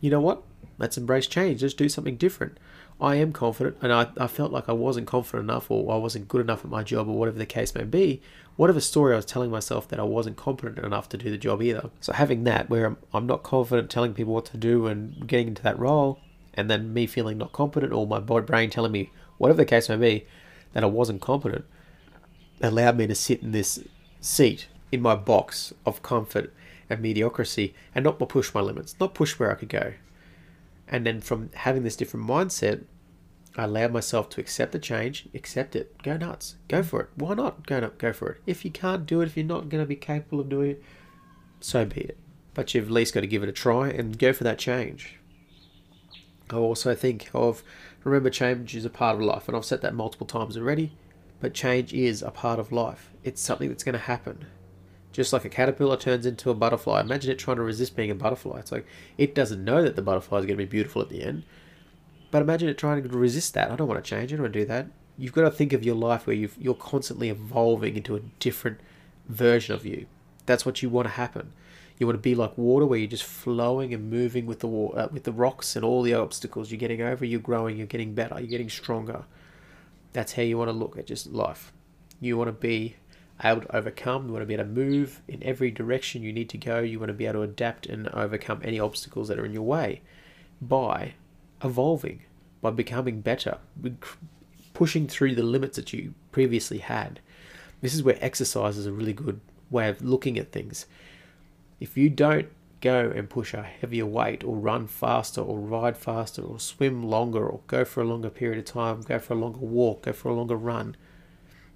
you 0.00 0.10
know 0.10 0.20
what? 0.20 0.42
Let's 0.78 0.96
embrace 0.96 1.26
change. 1.26 1.62
Let's 1.62 1.74
do 1.74 1.88
something 1.88 2.16
different. 2.16 2.58
I 3.00 3.16
am 3.16 3.32
confident, 3.32 3.78
and 3.80 3.92
I, 3.92 4.08
I 4.18 4.26
felt 4.26 4.52
like 4.52 4.68
I 4.68 4.72
wasn't 4.72 5.06
confident 5.06 5.48
enough, 5.48 5.70
or 5.70 5.92
I 5.92 5.96
wasn't 5.96 6.28
good 6.28 6.42
enough 6.42 6.64
at 6.64 6.70
my 6.70 6.82
job, 6.82 7.08
or 7.08 7.16
whatever 7.16 7.38
the 7.38 7.46
case 7.46 7.74
may 7.74 7.84
be. 7.84 8.20
Whatever 8.56 8.80
story 8.80 9.14
I 9.14 9.16
was 9.16 9.24
telling 9.24 9.50
myself 9.50 9.88
that 9.88 9.98
I 9.98 10.02
wasn't 10.02 10.36
competent 10.36 10.84
enough 10.84 11.08
to 11.10 11.16
do 11.16 11.30
the 11.30 11.38
job 11.38 11.62
either. 11.62 11.88
So 12.00 12.12
having 12.12 12.44
that, 12.44 12.68
where 12.68 12.84
I'm, 12.84 12.96
I'm 13.14 13.26
not 13.26 13.42
confident 13.42 13.88
telling 13.88 14.12
people 14.12 14.34
what 14.34 14.44
to 14.46 14.58
do 14.58 14.86
and 14.86 15.26
getting 15.26 15.48
into 15.48 15.62
that 15.62 15.78
role, 15.78 16.20
and 16.52 16.70
then 16.70 16.92
me 16.92 17.06
feeling 17.06 17.38
not 17.38 17.52
competent, 17.52 17.92
or 17.92 18.06
my 18.06 18.20
brain 18.20 18.68
telling 18.68 18.92
me 18.92 19.10
whatever 19.38 19.58
the 19.58 19.64
case 19.64 19.88
may 19.88 19.96
be 19.96 20.26
that 20.74 20.84
I 20.84 20.88
wasn't 20.88 21.22
competent, 21.22 21.64
allowed 22.60 22.98
me 22.98 23.06
to 23.06 23.14
sit 23.14 23.42
in 23.42 23.52
this 23.52 23.82
seat 24.20 24.68
in 24.92 25.00
my 25.00 25.14
box 25.14 25.72
of 25.86 26.02
comfort 26.02 26.52
and 26.90 27.00
mediocrity, 27.00 27.74
and 27.94 28.04
not 28.04 28.18
push 28.18 28.52
my 28.52 28.60
limits, 28.60 28.96
not 29.00 29.14
push 29.14 29.38
where 29.38 29.50
I 29.50 29.54
could 29.54 29.68
go. 29.68 29.94
And 30.90 31.06
then 31.06 31.20
from 31.20 31.50
having 31.54 31.84
this 31.84 31.96
different 31.96 32.26
mindset, 32.28 32.84
I 33.56 33.64
allowed 33.64 33.92
myself 33.92 34.28
to 34.30 34.40
accept 34.40 34.72
the 34.72 34.78
change, 34.78 35.28
accept 35.34 35.74
it, 35.74 36.02
go 36.02 36.16
nuts, 36.16 36.56
go 36.68 36.82
for 36.82 37.00
it. 37.02 37.08
Why 37.14 37.34
not 37.34 37.66
go 37.66 37.90
go 37.96 38.12
for 38.12 38.30
it? 38.30 38.40
If 38.44 38.64
you 38.64 38.70
can't 38.70 39.06
do 39.06 39.20
it, 39.20 39.26
if 39.26 39.36
you're 39.36 39.46
not 39.46 39.68
going 39.68 39.82
to 39.82 39.88
be 39.88 39.96
capable 39.96 40.40
of 40.40 40.48
doing 40.48 40.72
it, 40.72 40.82
so 41.60 41.84
be 41.84 42.00
it. 42.02 42.18
But 42.54 42.74
you've 42.74 42.86
at 42.86 42.90
least 42.90 43.14
got 43.14 43.20
to 43.20 43.26
give 43.28 43.42
it 43.42 43.48
a 43.48 43.52
try 43.52 43.88
and 43.88 44.18
go 44.18 44.32
for 44.32 44.44
that 44.44 44.58
change. 44.58 45.16
I 46.50 46.56
also 46.56 46.94
think 46.94 47.30
of 47.32 47.62
remember 48.02 48.30
change 48.30 48.74
is 48.74 48.84
a 48.84 48.90
part 48.90 49.16
of 49.16 49.22
life, 49.22 49.46
and 49.46 49.56
I've 49.56 49.64
said 49.64 49.82
that 49.82 49.94
multiple 49.94 50.26
times 50.26 50.56
already. 50.56 50.92
But 51.40 51.54
change 51.54 51.94
is 51.94 52.22
a 52.22 52.30
part 52.30 52.58
of 52.58 52.72
life. 52.72 53.10
It's 53.22 53.40
something 53.40 53.68
that's 53.68 53.84
going 53.84 53.94
to 53.94 53.98
happen. 53.98 54.46
Just 55.12 55.32
like 55.32 55.44
a 55.44 55.48
caterpillar 55.48 55.96
turns 55.96 56.24
into 56.24 56.50
a 56.50 56.54
butterfly. 56.54 57.00
Imagine 57.00 57.32
it 57.32 57.38
trying 57.38 57.56
to 57.56 57.62
resist 57.62 57.96
being 57.96 58.10
a 58.10 58.14
butterfly. 58.14 58.60
It's 58.60 58.72
like 58.72 58.86
it 59.18 59.34
doesn't 59.34 59.64
know 59.64 59.82
that 59.82 59.96
the 59.96 60.02
butterfly 60.02 60.38
is 60.38 60.46
going 60.46 60.56
to 60.56 60.64
be 60.64 60.70
beautiful 60.70 61.02
at 61.02 61.08
the 61.08 61.22
end. 61.22 61.44
But 62.30 62.42
imagine 62.42 62.68
it 62.68 62.78
trying 62.78 63.02
to 63.02 63.08
resist 63.08 63.54
that. 63.54 63.70
I 63.70 63.76
don't 63.76 63.88
want 63.88 64.02
to 64.02 64.08
change. 64.08 64.32
I 64.32 64.36
don't 64.36 64.44
want 64.44 64.52
to 64.52 64.60
do 64.60 64.66
that. 64.66 64.86
You've 65.18 65.32
got 65.32 65.42
to 65.42 65.50
think 65.50 65.72
of 65.72 65.84
your 65.84 65.96
life 65.96 66.26
where 66.26 66.36
you 66.36 66.48
you're 66.58 66.74
constantly 66.74 67.28
evolving 67.28 67.96
into 67.96 68.14
a 68.14 68.20
different 68.38 68.78
version 69.28 69.74
of 69.74 69.84
you. 69.84 70.06
That's 70.46 70.64
what 70.64 70.82
you 70.82 70.88
want 70.88 71.08
to 71.08 71.12
happen. 71.12 71.52
You 71.98 72.06
want 72.06 72.16
to 72.16 72.22
be 72.22 72.34
like 72.34 72.56
water, 72.56 72.86
where 72.86 72.98
you're 72.98 73.08
just 73.08 73.24
flowing 73.24 73.92
and 73.92 74.08
moving 74.08 74.46
with 74.46 74.60
the 74.60 74.66
water, 74.66 74.98
uh, 75.00 75.08
with 75.12 75.24
the 75.24 75.32
rocks 75.32 75.76
and 75.76 75.84
all 75.84 76.02
the 76.02 76.14
obstacles. 76.14 76.70
You're 76.70 76.78
getting 76.78 77.02
over. 77.02 77.24
You're 77.24 77.40
growing. 77.40 77.76
You're 77.76 77.86
getting 77.86 78.14
better. 78.14 78.36
You're 78.38 78.48
getting 78.48 78.70
stronger. 78.70 79.24
That's 80.12 80.32
how 80.32 80.42
you 80.42 80.56
want 80.56 80.68
to 80.68 80.72
look 80.72 80.96
at 80.96 81.06
just 81.06 81.26
life. 81.26 81.72
You 82.20 82.38
want 82.38 82.48
to 82.48 82.52
be 82.52 82.96
able 83.42 83.62
to 83.62 83.76
overcome. 83.76 84.26
You 84.26 84.32
want 84.32 84.42
to 84.42 84.46
be 84.46 84.54
able 84.54 84.64
to 84.64 84.70
move 84.70 85.22
in 85.28 85.42
every 85.42 85.70
direction 85.70 86.22
you 86.22 86.32
need 86.32 86.48
to 86.50 86.58
go. 86.58 86.80
You 86.80 86.98
want 86.98 87.08
to 87.08 87.14
be 87.14 87.26
able 87.26 87.40
to 87.40 87.42
adapt 87.42 87.86
and 87.86 88.08
overcome 88.08 88.60
any 88.64 88.78
obstacles 88.78 89.28
that 89.28 89.38
are 89.38 89.44
in 89.44 89.52
your 89.52 89.62
way 89.62 90.02
by 90.60 91.14
evolving, 91.62 92.22
by 92.60 92.70
becoming 92.70 93.20
better, 93.20 93.58
pushing 94.74 95.06
through 95.06 95.34
the 95.34 95.42
limits 95.42 95.76
that 95.76 95.92
you 95.92 96.14
previously 96.32 96.78
had. 96.78 97.20
This 97.80 97.94
is 97.94 98.02
where 98.02 98.18
exercise 98.20 98.76
is 98.76 98.86
a 98.86 98.92
really 98.92 99.12
good 99.12 99.40
way 99.70 99.88
of 99.88 100.02
looking 100.02 100.38
at 100.38 100.52
things. 100.52 100.86
If 101.80 101.96
you 101.96 102.10
don't 102.10 102.48
go 102.80 103.12
and 103.14 103.28
push 103.28 103.54
a 103.54 103.62
heavier 103.62 104.06
weight 104.06 104.42
or 104.42 104.56
run 104.56 104.86
faster 104.86 105.40
or 105.40 105.58
ride 105.58 105.96
faster 105.96 106.42
or 106.42 106.58
swim 106.58 107.02
longer 107.02 107.46
or 107.46 107.60
go 107.66 107.84
for 107.84 108.02
a 108.02 108.06
longer 108.06 108.30
period 108.30 108.58
of 108.58 108.64
time, 108.64 109.02
go 109.02 109.18
for 109.18 109.34
a 109.34 109.36
longer 109.36 109.60
walk, 109.60 110.02
go 110.02 110.12
for 110.12 110.30
a 110.30 110.34
longer 110.34 110.56
run, 110.56 110.96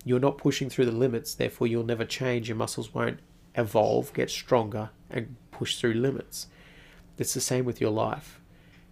you're 0.04 0.20
not 0.20 0.38
pushing 0.38 0.68
through 0.68 0.84
the 0.84 0.92
limits, 0.92 1.34
therefore, 1.34 1.66
you'll 1.66 1.84
never 1.84 2.04
change. 2.04 2.49
Your 2.49 2.56
muscles 2.56 2.92
won't 2.92 3.20
evolve, 3.54 4.12
get 4.12 4.30
stronger, 4.30 4.90
and 5.11 5.37
push 5.50 5.76
through 5.76 5.94
limits. 5.94 6.49
It's 7.18 7.34
the 7.34 7.40
same 7.40 7.64
with 7.64 7.80
your 7.80 7.90
life. 7.90 8.40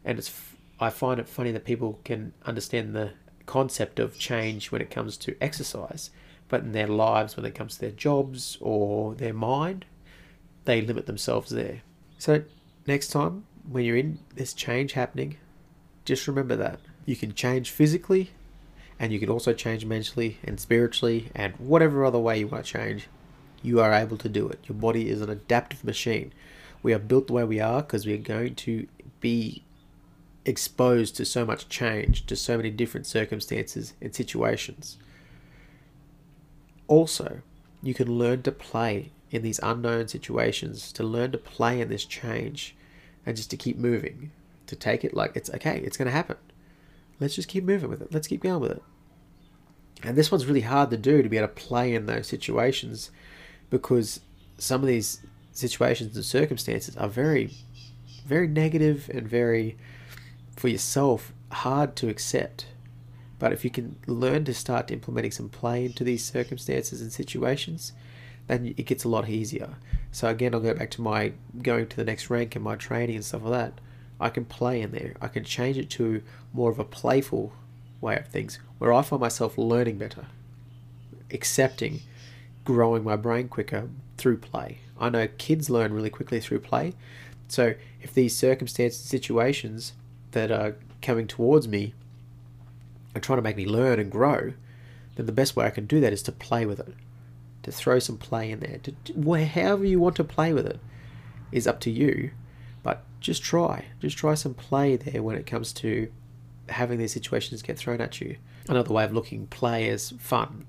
And 0.04 0.18
it's 0.18 0.32
I 0.80 0.90
find 0.90 1.20
it 1.20 1.28
funny 1.28 1.52
that 1.52 1.64
people 1.64 2.00
can 2.04 2.32
understand 2.44 2.94
the 2.94 3.12
concept 3.46 4.00
of 4.00 4.18
change 4.18 4.72
when 4.72 4.80
it 4.80 4.90
comes 4.90 5.16
to 5.18 5.36
exercise, 5.40 6.10
but 6.48 6.62
in 6.62 6.72
their 6.72 6.88
lives, 6.88 7.36
when 7.36 7.46
it 7.46 7.54
comes 7.54 7.74
to 7.74 7.80
their 7.82 7.90
jobs 7.90 8.58
or 8.60 9.14
their 9.14 9.32
mind, 9.32 9.84
they 10.64 10.80
limit 10.80 11.06
themselves 11.06 11.50
there. 11.50 11.82
So, 12.18 12.42
next 12.86 13.08
time 13.08 13.44
when 13.68 13.84
you're 13.84 13.96
in 13.96 14.18
this 14.34 14.52
change 14.52 14.92
happening, 14.92 15.36
just 16.04 16.26
remember 16.26 16.56
that 16.56 16.80
you 17.04 17.14
can 17.14 17.34
change 17.34 17.70
physically 17.70 18.30
and 18.98 19.12
you 19.12 19.18
can 19.18 19.28
also 19.28 19.52
change 19.52 19.84
mentally 19.84 20.38
and 20.44 20.60
spiritually 20.60 21.30
and 21.34 21.54
whatever 21.56 22.04
other 22.04 22.18
way 22.18 22.38
you 22.38 22.46
want 22.46 22.64
to 22.64 22.72
change, 22.72 23.08
you 23.62 23.80
are 23.80 23.92
able 23.92 24.16
to 24.18 24.28
do 24.28 24.48
it. 24.48 24.60
Your 24.68 24.76
body 24.76 25.08
is 25.08 25.20
an 25.20 25.30
adaptive 25.30 25.84
machine. 25.84 26.32
We 26.82 26.92
are 26.92 26.98
built 26.98 27.28
the 27.28 27.32
way 27.32 27.44
we 27.44 27.60
are 27.60 27.82
because 27.82 28.06
we 28.06 28.14
are 28.14 28.18
going 28.18 28.54
to 28.56 28.86
be 29.20 29.62
exposed 30.44 31.16
to 31.16 31.24
so 31.24 31.44
much 31.44 31.68
change, 31.68 32.26
to 32.26 32.36
so 32.36 32.56
many 32.56 32.70
different 32.70 33.06
circumstances 33.06 33.94
and 34.00 34.14
situations. 34.14 34.98
Also, 36.88 37.42
you 37.82 37.94
can 37.94 38.18
learn 38.18 38.42
to 38.42 38.52
play 38.52 39.12
in 39.30 39.42
these 39.42 39.60
unknown 39.62 40.08
situations, 40.08 40.92
to 40.92 41.02
learn 41.02 41.32
to 41.32 41.38
play 41.38 41.80
in 41.80 41.88
this 41.88 42.04
change, 42.04 42.74
and 43.24 43.36
just 43.36 43.50
to 43.50 43.56
keep 43.56 43.78
moving, 43.78 44.30
to 44.66 44.76
take 44.76 45.04
it 45.04 45.14
like 45.14 45.36
it's 45.36 45.50
okay, 45.50 45.78
it's 45.78 45.96
going 45.96 46.06
to 46.06 46.12
happen. 46.12 46.36
Let's 47.22 47.36
just 47.36 47.46
keep 47.46 47.62
moving 47.62 47.88
with 47.88 48.02
it. 48.02 48.12
Let's 48.12 48.26
keep 48.26 48.42
going 48.42 48.60
with 48.60 48.72
it. 48.72 48.82
And 50.02 50.16
this 50.16 50.32
one's 50.32 50.44
really 50.44 50.62
hard 50.62 50.90
to 50.90 50.96
do 50.96 51.22
to 51.22 51.28
be 51.28 51.36
able 51.36 51.46
to 51.46 51.54
play 51.54 51.94
in 51.94 52.06
those 52.06 52.26
situations 52.26 53.12
because 53.70 54.20
some 54.58 54.80
of 54.80 54.88
these 54.88 55.20
situations 55.52 56.16
and 56.16 56.24
circumstances 56.24 56.96
are 56.96 57.08
very, 57.08 57.52
very 58.26 58.48
negative 58.48 59.08
and 59.14 59.28
very, 59.28 59.76
for 60.56 60.66
yourself, 60.66 61.32
hard 61.52 61.94
to 61.96 62.08
accept. 62.08 62.66
But 63.38 63.52
if 63.52 63.64
you 63.64 63.70
can 63.70 63.96
learn 64.08 64.44
to 64.46 64.54
start 64.54 64.90
implementing 64.90 65.30
some 65.30 65.48
play 65.48 65.84
into 65.84 66.02
these 66.02 66.24
circumstances 66.24 67.00
and 67.00 67.12
situations, 67.12 67.92
then 68.48 68.74
it 68.76 68.86
gets 68.86 69.04
a 69.04 69.08
lot 69.08 69.28
easier. 69.28 69.76
So 70.10 70.28
again, 70.28 70.54
I'll 70.54 70.60
go 70.60 70.74
back 70.74 70.90
to 70.92 71.02
my 71.02 71.34
going 71.62 71.86
to 71.86 71.96
the 71.96 72.04
next 72.04 72.30
rank 72.30 72.56
and 72.56 72.64
my 72.64 72.74
training 72.74 73.14
and 73.14 73.24
stuff 73.24 73.44
like 73.44 73.52
that. 73.52 73.80
I 74.22 74.30
can 74.30 74.44
play 74.44 74.80
in 74.80 74.92
there. 74.92 75.14
I 75.20 75.28
can 75.28 75.44
change 75.44 75.76
it 75.76 75.90
to 75.90 76.22
more 76.52 76.70
of 76.70 76.78
a 76.78 76.84
playful 76.84 77.52
way 78.00 78.16
of 78.16 78.28
things 78.28 78.58
where 78.78 78.92
I 78.92 79.02
find 79.02 79.20
myself 79.20 79.58
learning 79.58 79.98
better, 79.98 80.26
accepting, 81.32 82.00
growing 82.64 83.02
my 83.02 83.16
brain 83.16 83.48
quicker 83.48 83.88
through 84.16 84.38
play. 84.38 84.78
I 84.98 85.08
know 85.08 85.26
kids 85.38 85.68
learn 85.68 85.92
really 85.92 86.10
quickly 86.10 86.40
through 86.40 86.60
play. 86.60 86.94
So 87.48 87.74
if 88.00 88.14
these 88.14 88.36
circumstances, 88.36 89.00
situations 89.00 89.92
that 90.30 90.50
are 90.50 90.76
coming 91.00 91.26
towards 91.26 91.66
me 91.66 91.92
and 93.14 93.22
trying 93.22 93.38
to 93.38 93.42
make 93.42 93.56
me 93.56 93.66
learn 93.66 93.98
and 93.98 94.10
grow, 94.10 94.52
then 95.16 95.26
the 95.26 95.32
best 95.32 95.56
way 95.56 95.66
I 95.66 95.70
can 95.70 95.86
do 95.86 96.00
that 96.00 96.12
is 96.12 96.22
to 96.22 96.32
play 96.32 96.64
with 96.64 96.78
it, 96.78 96.94
to 97.64 97.72
throw 97.72 97.98
some 97.98 98.18
play 98.18 98.50
in 98.50 98.60
there. 98.60 98.78
To, 98.84 98.92
to 98.92 99.44
however 99.46 99.84
you 99.84 99.98
want 99.98 100.16
to 100.16 100.24
play 100.24 100.52
with 100.52 100.66
it 100.66 100.78
is 101.50 101.66
up 101.66 101.80
to 101.80 101.90
you, 101.90 102.30
but 102.82 103.04
just 103.20 103.42
try, 103.42 103.86
just 104.00 104.16
try 104.16 104.34
some 104.34 104.54
play 104.54 104.96
there 104.96 105.22
when 105.22 105.36
it 105.36 105.46
comes 105.46 105.72
to 105.74 106.10
having 106.68 106.98
these 106.98 107.12
situations 107.12 107.62
get 107.62 107.78
thrown 107.78 108.00
at 108.00 108.20
you. 108.20 108.36
Another 108.68 108.92
way 108.92 109.04
of 109.04 109.12
looking 109.12 109.46
play 109.46 109.88
as 109.88 110.10
fun. 110.18 110.66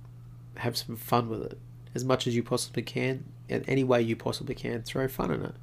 Have 0.58 0.78
some 0.78 0.96
fun 0.96 1.30
with 1.30 1.44
it 1.44 1.60
as 1.96 2.04
much 2.04 2.26
as 2.28 2.36
you 2.36 2.44
possibly 2.44 2.82
can, 2.82 3.24
in 3.48 3.64
any 3.68 3.84
way 3.84 4.02
you 4.02 4.16
possibly 4.16 4.56
can. 4.56 4.82
Throw 4.82 5.08
fun 5.08 5.32
in 5.32 5.44
it. 5.44 5.56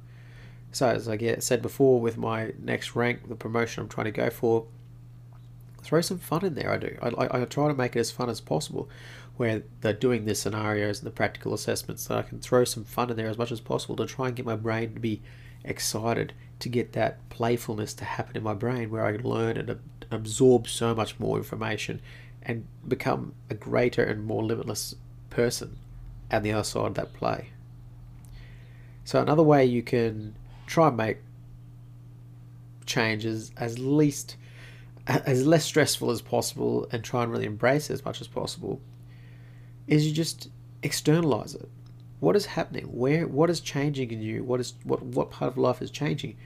So 0.71 0.87
as 0.87 1.07
I 1.07 1.17
get, 1.17 1.43
said 1.43 1.61
before, 1.61 1.99
with 1.99 2.17
my 2.17 2.53
next 2.57 2.95
rank, 2.95 3.27
the 3.27 3.35
promotion 3.35 3.83
I'm 3.83 3.89
trying 3.89 4.05
to 4.05 4.11
go 4.11 4.29
for, 4.29 4.65
throw 5.81 5.99
some 5.99 6.19
fun 6.19 6.45
in 6.45 6.55
there. 6.55 6.71
I 6.71 6.77
do. 6.77 6.97
I, 7.01 7.09
I, 7.09 7.41
I 7.41 7.45
try 7.45 7.67
to 7.67 7.73
make 7.73 7.95
it 7.95 7.99
as 7.99 8.11
fun 8.11 8.29
as 8.29 8.39
possible, 8.39 8.89
where 9.35 9.63
they're 9.81 9.91
doing 9.91 10.23
the 10.23 10.35
scenarios 10.35 10.99
and 10.99 11.07
the 11.07 11.11
practical 11.11 11.53
assessments, 11.53 12.05
that 12.07 12.17
I 12.17 12.21
can 12.21 12.39
throw 12.39 12.63
some 12.63 12.85
fun 12.85 13.09
in 13.09 13.17
there 13.17 13.27
as 13.27 13.37
much 13.37 13.51
as 13.51 13.59
possible 13.59 13.97
to 13.97 14.05
try 14.05 14.27
and 14.27 14.35
get 14.35 14.45
my 14.45 14.55
brain 14.55 14.93
to 14.93 14.99
be 14.99 15.21
excited, 15.63 16.33
to 16.59 16.69
get 16.69 16.93
that 16.93 17.27
playfulness 17.29 17.93
to 17.95 18.05
happen 18.05 18.37
in 18.37 18.43
my 18.43 18.53
brain, 18.53 18.89
where 18.89 19.05
I 19.05 19.13
can 19.13 19.23
learn 19.23 19.57
and 19.57 19.79
absorb 20.11 20.67
so 20.67 20.93
much 20.93 21.19
more 21.19 21.37
information 21.37 22.01
and 22.43 22.65
become 22.87 23.33
a 23.49 23.53
greater 23.53 24.03
and 24.03 24.23
more 24.23 24.43
limitless 24.43 24.95
person 25.29 25.77
at 26.29 26.43
the 26.43 26.51
other 26.51 26.63
side 26.63 26.87
of 26.87 26.93
that 26.95 27.13
play. 27.13 27.49
So 29.03 29.21
another 29.21 29.43
way 29.43 29.65
you 29.65 29.81
can 29.81 30.35
try 30.67 30.87
and 30.87 30.97
make 30.97 31.17
changes 32.85 33.51
as 33.57 33.79
least 33.79 34.37
as 35.07 35.45
less 35.45 35.65
stressful 35.65 36.11
as 36.11 36.21
possible 36.21 36.87
and 36.91 37.03
try 37.03 37.23
and 37.23 37.31
really 37.31 37.45
embrace 37.45 37.89
it 37.89 37.93
as 37.93 38.05
much 38.05 38.21
as 38.21 38.27
possible 38.27 38.79
is 39.87 40.05
you 40.05 40.13
just 40.13 40.49
externalize 40.83 41.55
it 41.55 41.67
what 42.21 42.35
is 42.37 42.45
happening? 42.45 42.85
Where 42.85 43.27
what 43.27 43.49
is 43.49 43.59
changing 43.59 44.11
in 44.11 44.21
you? 44.21 44.43
What 44.43 44.61
is 44.61 44.75
what 44.85 45.03
what 45.03 45.31
part 45.31 45.51
of 45.51 45.57
life 45.57 45.81
is 45.81 45.91
changing? 45.91 46.37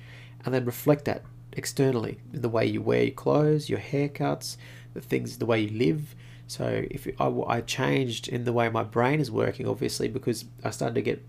And 0.44 0.54
then 0.54 0.66
reflect 0.66 1.06
that 1.06 1.24
externally 1.54 2.20
in 2.34 2.42
the 2.42 2.50
way 2.50 2.66
you 2.66 2.82
wear 2.82 3.04
your 3.04 3.14
clothes 3.14 3.70
your 3.70 3.80
haircuts 3.80 4.58
the 4.94 5.02
things 5.02 5.38
the 5.38 5.46
way 5.46 5.60
you 5.60 5.78
live. 5.78 6.16
So 6.48 6.86
if 6.90 7.08
I, 7.20 7.28
I 7.28 7.62
changed 7.62 8.28
in 8.28 8.46
the 8.46 8.54
way 8.54 8.70
my 8.70 8.84
brain 8.84 9.20
is 9.20 9.32
working 9.32 9.68
obviously 9.68 10.08
because 10.08 10.46
i 10.64 10.70
started 10.70 10.96
to 10.96 11.02
get 11.02 11.24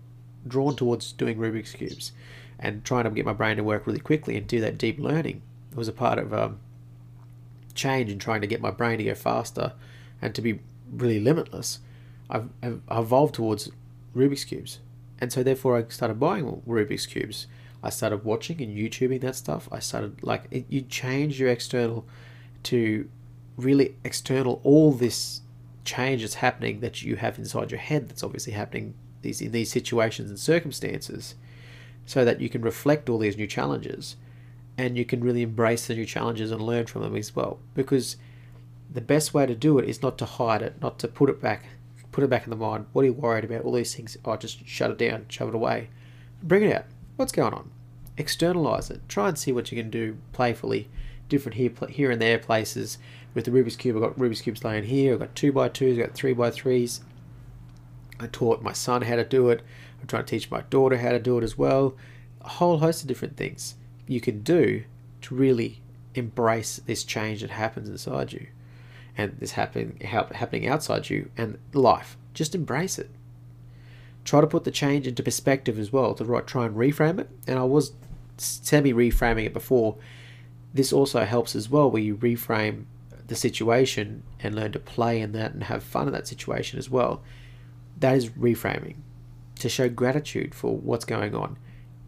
drawn 0.47 0.75
towards 0.75 1.11
doing 1.13 1.37
rubik's 1.37 1.73
cubes 1.73 2.11
and 2.59 2.83
trying 2.83 3.03
to 3.05 3.09
get 3.09 3.25
my 3.25 3.33
brain 3.33 3.57
to 3.57 3.63
work 3.63 3.87
really 3.87 3.99
quickly 3.99 4.37
and 4.37 4.47
do 4.47 4.59
that 4.61 4.77
deep 4.77 4.99
learning. 4.99 5.41
It 5.71 5.77
was 5.77 5.87
a 5.87 5.93
part 5.93 6.19
of 6.19 6.33
um, 6.33 6.59
change 7.75 8.11
and 8.11 8.19
trying 8.19 8.41
to 8.41 8.47
get 8.47 8.61
my 8.61 8.71
brain 8.71 8.97
to 8.97 9.03
go 9.03 9.15
faster 9.15 9.73
and 10.21 10.33
to 10.35 10.41
be 10.41 10.59
really 10.91 11.19
limitless, 11.19 11.79
I've, 12.29 12.49
I've 12.63 12.81
evolved 12.89 13.35
towards 13.35 13.69
Rubik's 14.17 14.43
Cubes. 14.43 14.79
And 15.19 15.31
so 15.31 15.43
therefore 15.43 15.77
I 15.77 15.85
started 15.89 16.19
buying 16.19 16.61
Rubik's 16.67 17.05
Cubes. 17.05 17.47
I 17.83 17.89
started 17.89 18.23
watching 18.23 18.61
and 18.61 18.75
YouTubing 18.75 19.21
that 19.21 19.35
stuff. 19.35 19.69
I 19.71 19.79
started 19.79 20.23
like 20.23 20.45
it, 20.51 20.65
you 20.69 20.81
change 20.81 21.39
your 21.39 21.49
external 21.49 22.05
to 22.63 23.09
really 23.55 23.95
external 24.03 24.59
all 24.63 24.91
this 24.91 25.41
change 25.85 26.21
that's 26.21 26.35
happening 26.35 26.81
that 26.81 27.01
you 27.01 27.15
have 27.15 27.37
inside 27.37 27.71
your 27.71 27.79
head 27.79 28.09
that's 28.09 28.23
obviously 28.23 28.53
happening 28.53 28.93
these 29.21 29.41
in 29.41 29.51
these 29.51 29.71
situations 29.71 30.29
and 30.29 30.37
circumstances 30.37 31.35
so 32.05 32.25
that 32.25 32.41
you 32.41 32.49
can 32.49 32.61
reflect 32.61 33.09
all 33.09 33.17
these 33.17 33.37
new 33.37 33.47
challenges 33.47 34.15
and 34.77 34.97
you 34.97 35.05
can 35.05 35.21
really 35.21 35.41
embrace 35.41 35.87
the 35.87 35.95
new 35.95 36.05
challenges 36.05 36.51
and 36.51 36.61
learn 36.61 36.85
from 36.85 37.01
them 37.01 37.15
as 37.15 37.35
well. 37.35 37.59
Because 37.73 38.15
the 38.91 39.01
best 39.01 39.33
way 39.33 39.45
to 39.45 39.55
do 39.55 39.79
it 39.79 39.89
is 39.89 40.01
not 40.01 40.17
to 40.19 40.25
hide 40.25 40.61
it, 40.61 40.81
not 40.81 40.99
to 40.99 41.07
put 41.07 41.29
it 41.29 41.41
back, 41.41 41.65
put 42.17 42.23
it 42.23 42.31
back 42.31 42.45
in 42.45 42.49
the 42.49 42.55
mind. 42.55 42.87
What 42.93 43.03
are 43.03 43.05
you 43.05 43.13
worried 43.13 43.43
about? 43.43 43.61
All 43.61 43.73
these 43.73 43.93
things. 43.93 44.17
Oh, 44.25 44.35
just 44.35 44.67
shut 44.67 44.89
it 44.89 44.97
down, 44.97 45.27
shove 45.29 45.49
it 45.49 45.53
away. 45.53 45.89
Bring 46.41 46.63
it 46.63 46.75
out. 46.75 46.85
What's 47.15 47.31
going 47.31 47.53
on? 47.53 47.69
Externalize 48.17 48.89
it. 48.89 49.07
Try 49.07 49.27
and 49.27 49.37
see 49.37 49.51
what 49.51 49.71
you 49.71 49.79
can 49.79 49.91
do 49.91 50.17
playfully. 50.33 50.89
Different 51.29 51.57
here, 51.57 51.69
here 51.89 52.09
and 52.09 52.19
there 52.19 52.39
places. 52.39 52.97
With 53.35 53.45
the 53.45 53.51
Rubik's 53.51 53.75
cube, 53.75 53.97
I've 53.97 54.01
got 54.01 54.17
Rubik's 54.17 54.41
cubes 54.41 54.63
laying 54.63 54.85
here. 54.85 55.13
I've 55.13 55.19
got 55.19 55.35
two 55.35 55.51
by 55.51 55.69
twos. 55.69 55.99
I've 55.99 56.07
got 56.07 56.15
three 56.15 56.33
by 56.33 56.49
threes. 56.49 57.01
I 58.19 58.25
taught 58.25 58.63
my 58.63 58.73
son 58.73 59.03
how 59.03 59.17
to 59.17 59.23
do 59.23 59.51
it. 59.51 59.61
I'm 60.01 60.07
trying 60.07 60.25
to 60.25 60.29
teach 60.31 60.49
my 60.49 60.61
daughter 60.71 60.97
how 60.97 61.11
to 61.11 61.19
do 61.19 61.37
it 61.37 61.43
as 61.43 61.55
well. 61.55 61.95
A 62.41 62.49
whole 62.49 62.79
host 62.79 63.03
of 63.03 63.07
different 63.07 63.37
things 63.37 63.75
you 64.07 64.21
can 64.21 64.41
do 64.41 64.85
to 65.21 65.35
really 65.35 65.83
embrace 66.15 66.77
this 66.77 67.03
change 67.03 67.41
that 67.41 67.51
happens 67.51 67.87
inside 67.87 68.33
you 68.33 68.47
and 69.17 69.35
this 69.39 69.53
happening 69.53 69.99
happening 70.01 70.67
outside 70.67 71.09
you 71.09 71.31
and 71.35 71.57
life. 71.73 72.15
Just 72.33 72.53
embrace 72.53 72.99
it. 72.99 73.09
Try 74.23 74.41
to 74.41 74.47
put 74.47 74.63
the 74.63 74.71
change 74.71 75.07
into 75.07 75.23
perspective 75.23 75.79
as 75.79 75.91
well. 75.91 76.13
To 76.13 76.23
try 76.45 76.65
and 76.65 76.75
reframe 76.75 77.19
it. 77.19 77.29
And 77.47 77.57
i 77.57 77.63
was 77.63 77.93
semi 78.37 78.93
reframing 78.93 79.45
it 79.45 79.53
before. 79.53 79.97
This 80.73 80.93
also 80.93 81.25
helps 81.25 81.55
as 81.55 81.69
well 81.69 81.89
where 81.89 82.01
you 82.01 82.15
reframe 82.15 82.85
the 83.25 83.35
situation 83.35 84.23
and 84.39 84.55
learn 84.55 84.71
to 84.73 84.79
play 84.79 85.19
in 85.19 85.31
that 85.31 85.53
and 85.53 85.63
have 85.63 85.83
fun 85.83 86.07
in 86.07 86.13
that 86.13 86.27
situation 86.27 86.77
as 86.77 86.89
well. 86.89 87.23
That 87.99 88.15
is 88.15 88.29
reframing. 88.29 88.97
To 89.59 89.69
show 89.69 89.89
gratitude 89.89 90.53
for 90.53 90.77
what's 90.77 91.05
going 91.05 91.33
on. 91.33 91.57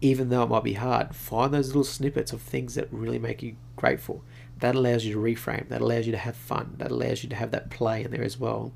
Even 0.01 0.29
though 0.29 0.43
it 0.43 0.49
might 0.49 0.63
be 0.63 0.73
hard, 0.73 1.15
find 1.15 1.53
those 1.53 1.67
little 1.67 1.83
snippets 1.83 2.31
of 2.31 2.41
things 2.41 2.75
that 2.75 2.87
really 2.91 3.19
make 3.19 3.41
you 3.41 3.55
grateful. 3.75 4.23
That 4.59 4.75
allows 4.75 5.05
you 5.05 5.13
to 5.13 5.19
reframe. 5.19 5.69
That 5.69 5.81
allows 5.81 6.05
you 6.05 6.11
to 6.11 6.17
have 6.17 6.35
fun. 6.35 6.75
That 6.77 6.91
allows 6.91 7.23
you 7.23 7.29
to 7.29 7.35
have 7.35 7.51
that 7.51 7.69
play 7.69 8.03
in 8.03 8.11
there 8.11 8.23
as 8.23 8.39
well. 8.39 8.73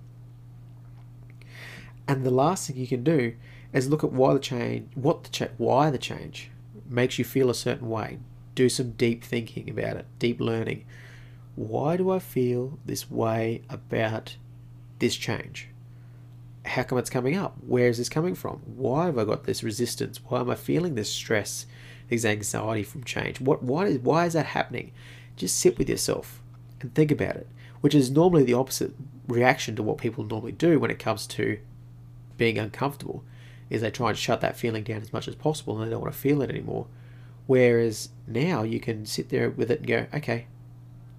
And 2.07 2.23
the 2.23 2.31
last 2.31 2.67
thing 2.67 2.77
you 2.77 2.87
can 2.87 3.03
do 3.03 3.35
is 3.71 3.89
look 3.89 4.03
at 4.03 4.11
why 4.11 4.33
the 4.33 4.39
change, 4.39 4.91
what 4.95 5.23
the 5.23 5.29
cha- 5.29 5.47
why 5.57 5.89
the 5.89 5.97
change 5.97 6.51
makes 6.87 7.17
you 7.17 7.25
feel 7.25 7.49
a 7.49 7.55
certain 7.55 7.89
way. 7.89 8.19
Do 8.55 8.69
some 8.69 8.91
deep 8.91 9.23
thinking 9.23 9.69
about 9.69 9.97
it, 9.97 10.05
deep 10.19 10.39
learning. 10.39 10.85
Why 11.55 11.97
do 11.97 12.11
I 12.11 12.19
feel 12.19 12.77
this 12.85 13.09
way 13.09 13.63
about 13.69 14.37
this 14.99 15.15
change? 15.15 15.69
how 16.65 16.83
come 16.83 16.97
it's 16.97 17.09
coming 17.09 17.35
up? 17.35 17.57
Where 17.65 17.87
is 17.87 17.97
this 17.97 18.09
coming 18.09 18.35
from? 18.35 18.61
Why 18.65 19.05
have 19.05 19.17
I 19.17 19.25
got 19.25 19.43
this 19.43 19.63
resistance? 19.63 20.19
Why 20.27 20.39
am 20.39 20.49
I 20.49 20.55
feeling 20.55 20.95
this 20.95 21.11
stress, 21.11 21.65
this 22.09 22.25
anxiety 22.25 22.83
from 22.83 23.03
change? 23.03 23.41
What 23.41 23.63
why 23.63 23.87
is 23.87 23.99
why 23.99 24.25
is 24.25 24.33
that 24.33 24.47
happening? 24.47 24.91
Just 25.35 25.59
sit 25.59 25.77
with 25.77 25.89
yourself 25.89 26.41
and 26.81 26.93
think 26.93 27.11
about 27.11 27.35
it, 27.35 27.47
which 27.81 27.95
is 27.95 28.11
normally 28.11 28.43
the 28.43 28.53
opposite 28.53 28.93
reaction 29.27 29.75
to 29.75 29.83
what 29.83 29.97
people 29.97 30.23
normally 30.23 30.51
do 30.51 30.79
when 30.79 30.91
it 30.91 30.99
comes 30.99 31.25
to 31.27 31.59
being 32.37 32.57
uncomfortable. 32.57 33.23
Is 33.69 33.81
they 33.81 33.91
try 33.91 34.09
and 34.09 34.17
shut 34.17 34.41
that 34.41 34.57
feeling 34.57 34.83
down 34.83 35.01
as 35.01 35.13
much 35.13 35.27
as 35.27 35.35
possible 35.35 35.77
and 35.77 35.87
they 35.87 35.91
don't 35.91 36.01
want 36.01 36.13
to 36.13 36.19
feel 36.19 36.41
it 36.41 36.49
anymore. 36.49 36.87
Whereas 37.47 38.09
now 38.27 38.63
you 38.63 38.79
can 38.79 39.05
sit 39.05 39.29
there 39.29 39.49
with 39.49 39.71
it 39.71 39.79
and 39.79 39.87
go, 39.87 40.07
okay, 40.13 40.47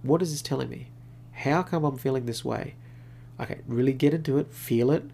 what 0.02 0.22
is 0.22 0.30
this 0.30 0.42
telling 0.42 0.68
me? 0.68 0.90
How 1.32 1.62
come 1.62 1.84
I'm 1.84 1.98
feeling 1.98 2.26
this 2.26 2.44
way? 2.44 2.74
Okay, 3.40 3.60
really 3.66 3.92
get 3.92 4.14
into 4.14 4.38
it, 4.38 4.52
feel 4.52 4.90
it, 4.90 5.04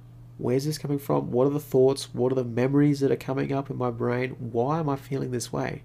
Where's 0.41 0.65
this 0.65 0.79
coming 0.79 0.99
from? 0.99 1.31
What 1.31 1.47
are 1.47 1.51
the 1.51 1.61
thoughts? 1.61 2.15
What 2.15 2.33
are 2.33 2.37
the 2.37 2.45
memories 2.45 3.01
that 3.01 3.13
are 3.13 3.17
coming 3.17 3.53
up 3.53 3.69
in 3.69 3.77
my 3.77 3.91
brain? 3.91 4.31
Why 4.39 4.79
am 4.79 4.89
I 4.89 4.97
feeling 4.97 5.33
this 5.33 5.53
way? 5.53 5.83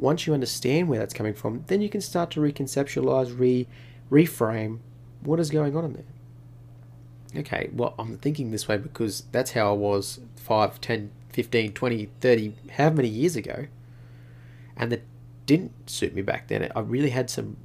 Once 0.00 0.26
you 0.26 0.32
understand 0.32 0.88
where 0.88 0.98
that's 0.98 1.12
coming 1.12 1.34
from, 1.34 1.62
then 1.66 1.82
you 1.82 1.88
can 1.90 2.00
start 2.00 2.30
to 2.30 2.40
reconceptualize, 2.40 3.38
re 3.38 3.68
reframe 4.10 4.78
what 5.22 5.38
is 5.38 5.50
going 5.50 5.76
on 5.76 5.84
in 5.84 5.92
there. 5.92 7.40
Okay, 7.42 7.68
well, 7.72 7.94
I'm 7.98 8.16
thinking 8.16 8.50
this 8.50 8.66
way 8.66 8.78
because 8.78 9.24
that's 9.30 9.52
how 9.52 9.68
I 9.70 9.76
was 9.76 10.20
5, 10.36 10.80
10, 10.80 11.10
15, 11.28 11.72
20, 11.74 12.08
30, 12.18 12.54
how 12.72 12.90
many 12.90 13.08
years 13.08 13.36
ago. 13.36 13.66
And 14.74 14.90
that 14.90 15.02
didn't 15.44 15.90
suit 15.90 16.14
me 16.14 16.22
back 16.22 16.48
then. 16.48 16.72
I 16.74 16.80
really 16.80 17.10
had 17.10 17.28
some 17.28 17.58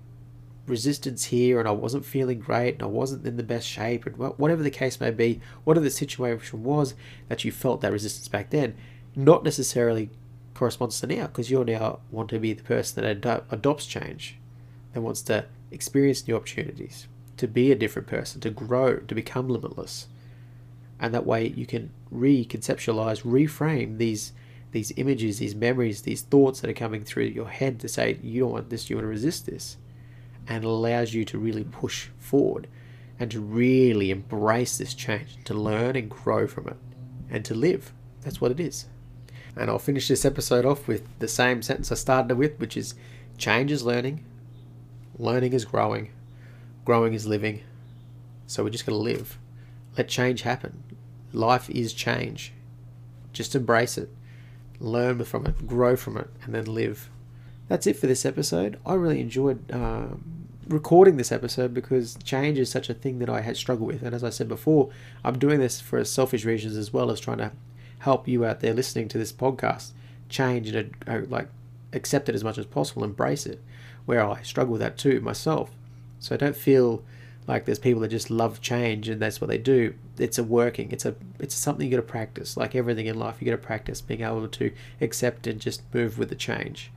resistance 0.68 1.26
here 1.26 1.60
and 1.60 1.70
I 1.70 1.72
wasn't 1.72 2.06
feeling 2.06 2.40
great 2.40 2.74
and 2.76 2.84
I 2.84 2.88
wasn't 2.88 3.26
in 3.26 3.38
the 3.38 3.44
best 3.44 3.66
shape 3.66 4.06
and 4.06 4.18
whatever 4.18 4.62
the 4.62 4.70
case 4.70 5.00
may 5.00 5.12
be, 5.12 5.40
whatever 5.64 5.86
the 5.86 5.90
situation 5.90 6.64
was 6.64 6.96
that 7.30 7.46
you 7.46 7.52
felt 7.52 7.82
that 7.82 7.94
resistance 7.94 8.28
back 8.28 8.50
then, 8.50 8.76
not 9.16 9.44
necessarily 9.44 10.10
corresponds 10.56 11.00
to 11.00 11.08
now 11.08 11.28
because 11.28 11.52
you're 11.52 11.66
now 11.66 12.00
want 12.10 12.30
to 12.30 12.40
be 12.40 12.54
the 12.54 12.64
person 12.64 13.04
that 13.04 13.26
ad- 13.26 13.44
adopts 13.52 13.86
change, 13.86 14.38
that 14.94 15.02
wants 15.02 15.22
to 15.24 15.46
experience 15.70 16.28
new 16.28 16.36
opportunities, 16.36 17.08
to 17.38 17.48
be 17.48 17.72
a 17.72 17.76
different 17.76 18.08
person, 18.08 18.42
to 18.42 18.50
grow, 18.50 18.98
to 18.98 19.14
become 19.14 19.48
limitless. 19.50 20.08
And 21.00 21.14
that 21.14 21.26
way 21.26 21.48
you 21.50 21.68
can 21.68 21.92
reconceptualize, 22.12 23.24
reframe 23.24 23.98
these 23.98 24.34
these 24.72 24.92
images, 24.98 25.40
these 25.40 25.56
memories, 25.56 26.02
these 26.02 26.24
thoughts 26.24 26.60
that 26.60 26.70
are 26.70 26.74
coming 26.74 27.06
through 27.06 27.24
your 27.24 27.48
head 27.48 27.80
to 27.80 27.88
say, 27.88 28.20
you 28.22 28.42
don't 28.42 28.52
want 28.52 28.70
this, 28.70 28.90
you 28.90 28.98
want 28.98 29.06
to 29.06 29.10
resist 29.10 29.46
this 29.46 29.78
and 30.48 30.66
allows 30.66 31.14
you 31.14 31.24
to 31.24 31.38
really 31.38 31.64
push 31.64 32.10
forward 32.18 32.68
and 33.18 33.32
to 33.32 33.40
really 33.40 34.12
embrace 34.12 34.78
this 34.78 34.94
change, 34.94 35.38
to 35.46 35.54
learn 35.54 35.96
and 35.96 36.10
grow 36.10 36.46
from 36.46 36.68
it, 36.68 36.78
and 37.30 37.46
to 37.46 37.56
live. 37.56 37.94
That's 38.22 38.42
what 38.42 38.52
it 38.52 38.60
is. 38.60 38.88
And 39.56 39.70
I'll 39.70 39.80
finish 39.80 40.08
this 40.08 40.26
episode 40.26 40.66
off 40.66 40.88
with 40.88 41.08
the 41.20 41.28
same 41.28 41.62
sentence 41.62 41.92
I 41.92 41.96
started 41.96 42.36
with, 42.38 42.60
which 42.60 42.76
is 42.76 42.96
change 43.38 43.72
is 43.72 43.84
learning, 43.84 44.24
learning 45.18 45.54
is 45.54 45.66
growing, 45.66 46.12
growing 46.84 47.14
is 47.14 47.26
living, 47.26 47.62
So 48.48 48.64
we're 48.64 48.70
just 48.70 48.86
going 48.86 48.98
to 48.98 49.02
live. 49.02 49.38
Let 49.98 50.08
change 50.08 50.42
happen. 50.42 50.84
Life 51.34 51.70
is 51.70 51.94
change. 51.94 52.54
Just 53.34 53.56
embrace 53.56 53.98
it, 53.98 54.10
learn 54.80 55.24
from 55.24 55.46
it, 55.46 55.68
grow 55.68 55.96
from 55.96 56.18
it, 56.18 56.30
and 56.44 56.54
then 56.54 56.66
live. 56.66 57.10
That's 57.68 57.88
it 57.88 57.98
for 57.98 58.08
this 58.08 58.26
episode. 58.26 58.80
I 58.86 58.94
really 58.94 59.20
enjoyed 59.20 59.72
um, 59.72 60.46
recording 60.68 61.18
this 61.18 61.32
episode 61.32 61.74
because 61.74 62.18
change 62.24 62.58
is 62.58 62.70
such 62.70 62.90
a 62.90 62.94
thing 62.94 63.20
that 63.20 63.30
I 63.30 63.42
had 63.42 63.58
struggled 63.58 63.88
with. 63.88 64.04
And 64.04 64.14
as 64.14 64.24
I 64.24 64.30
said 64.30 64.48
before, 64.48 64.90
I'm 65.24 65.40
doing 65.40 65.60
this 65.60 65.82
for 65.82 66.04
selfish 66.06 66.46
reasons 66.46 66.78
as 66.78 66.94
well 66.94 67.12
as 67.12 67.20
trying 67.20 67.40
to 67.40 67.52
help 68.06 68.28
you 68.28 68.46
out 68.46 68.60
there 68.60 68.74
listening 68.74 69.08
to 69.08 69.18
this 69.18 69.34
podcast 69.34 69.92
change 70.30 70.70
and 70.70 70.94
uh, 71.08 71.22
like 71.28 71.50
accept 71.92 72.30
it 72.30 72.36
as 72.36 72.44
much 72.44 72.60
as 72.60 72.66
possible, 72.68 73.04
embrace 73.04 73.48
it. 73.48 73.60
Where 74.06 74.24
I 74.24 74.44
struggle 74.44 74.74
with 74.74 74.82
that 74.82 74.96
too 74.96 75.20
myself. 75.22 75.72
So 76.20 76.36
I 76.36 76.38
don't 76.38 76.56
feel 76.56 77.04
like 77.48 77.66
there's 77.66 77.80
people 77.80 78.02
that 78.02 78.10
just 78.10 78.30
love 78.30 78.62
change 78.62 79.10
and 79.10 79.20
that's 79.20 79.42
what 79.42 79.48
they 79.48 79.58
do. 79.58 79.96
It's 80.20 80.38
a 80.38 80.44
working. 80.44 80.92
It's 80.92 81.06
a 81.06 81.16
it's 81.40 81.56
something 81.56 81.86
you 81.86 81.98
got 81.98 82.04
to 82.06 82.14
practice. 82.14 82.56
Like 82.56 82.76
everything 82.76 83.08
in 83.08 83.18
life, 83.18 83.38
you 83.40 83.46
got 83.46 83.60
to 83.60 83.68
practice 83.68 84.02
being 84.02 84.22
able 84.22 84.48
to 84.48 84.72
accept 85.02 85.48
and 85.48 85.60
just 85.60 85.82
move 85.92 86.20
with 86.20 86.30
the 86.30 86.36
change. 86.36 86.92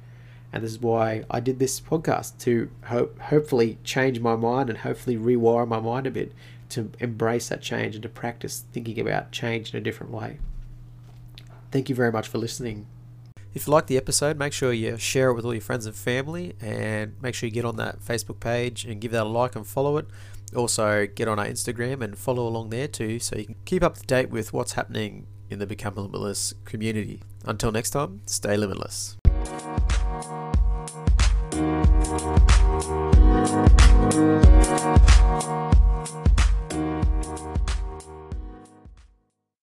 And 0.52 0.62
this 0.62 0.72
is 0.72 0.78
why 0.78 1.24
I 1.30 1.40
did 1.40 1.58
this 1.58 1.80
podcast 1.80 2.38
to 2.40 2.70
hope 2.84 3.18
hopefully 3.18 3.78
change 3.82 4.20
my 4.20 4.36
mind 4.36 4.68
and 4.68 4.80
hopefully 4.80 5.16
rewire 5.16 5.66
my 5.66 5.80
mind 5.80 6.06
a 6.06 6.10
bit 6.10 6.32
to 6.70 6.90
embrace 7.00 7.48
that 7.48 7.62
change 7.62 7.94
and 7.94 8.02
to 8.02 8.10
practice 8.10 8.64
thinking 8.72 9.00
about 9.00 9.32
change 9.32 9.72
in 9.72 9.78
a 9.78 9.82
different 9.82 10.12
way. 10.12 10.38
Thank 11.70 11.88
you 11.88 11.94
very 11.94 12.12
much 12.12 12.28
for 12.28 12.38
listening. 12.38 12.87
If 13.54 13.66
you 13.66 13.72
like 13.72 13.87
the 13.87 13.96
episode, 13.96 14.38
make 14.38 14.52
sure 14.52 14.72
you 14.72 14.96
share 14.98 15.31
it 15.31 15.35
with 15.35 15.44
all 15.44 15.54
your 15.54 15.61
friends 15.61 15.87
and 15.87 15.94
family 15.94 16.54
and 16.61 17.14
make 17.20 17.35
sure 17.35 17.48
you 17.48 17.52
get 17.52 17.64
on 17.64 17.76
that 17.76 18.00
Facebook 18.00 18.40
page 18.40 18.85
and 18.85 19.00
give 19.00 19.12
that 19.12 19.24
a 19.24 19.28
like 19.28 19.57
and 19.57 19.66
follow 19.66 19.96
it. 19.96 20.07
Also, 20.54 21.07
get 21.07 21.28
on 21.28 21.38
our 21.38 21.46
Instagram 21.46 22.02
and 22.02 22.16
follow 22.16 22.46
along 22.46 22.70
there 22.70 22.88
too 22.88 23.18
so 23.18 23.37
you 23.37 23.46
can 23.46 23.57
keep 23.64 23.83
up 23.83 23.96
to 23.96 24.02
date 24.07 24.31
with 24.31 24.52
what's 24.52 24.72
happening 24.72 25.26
in 25.50 25.59
the 25.59 25.66
Become 25.66 25.94
Limitless 25.96 26.54
community. 26.64 27.22
Until 27.44 27.72
next 27.72 27.90
time, 27.90 28.20
stay 28.26 28.57
limitless. 28.57 29.16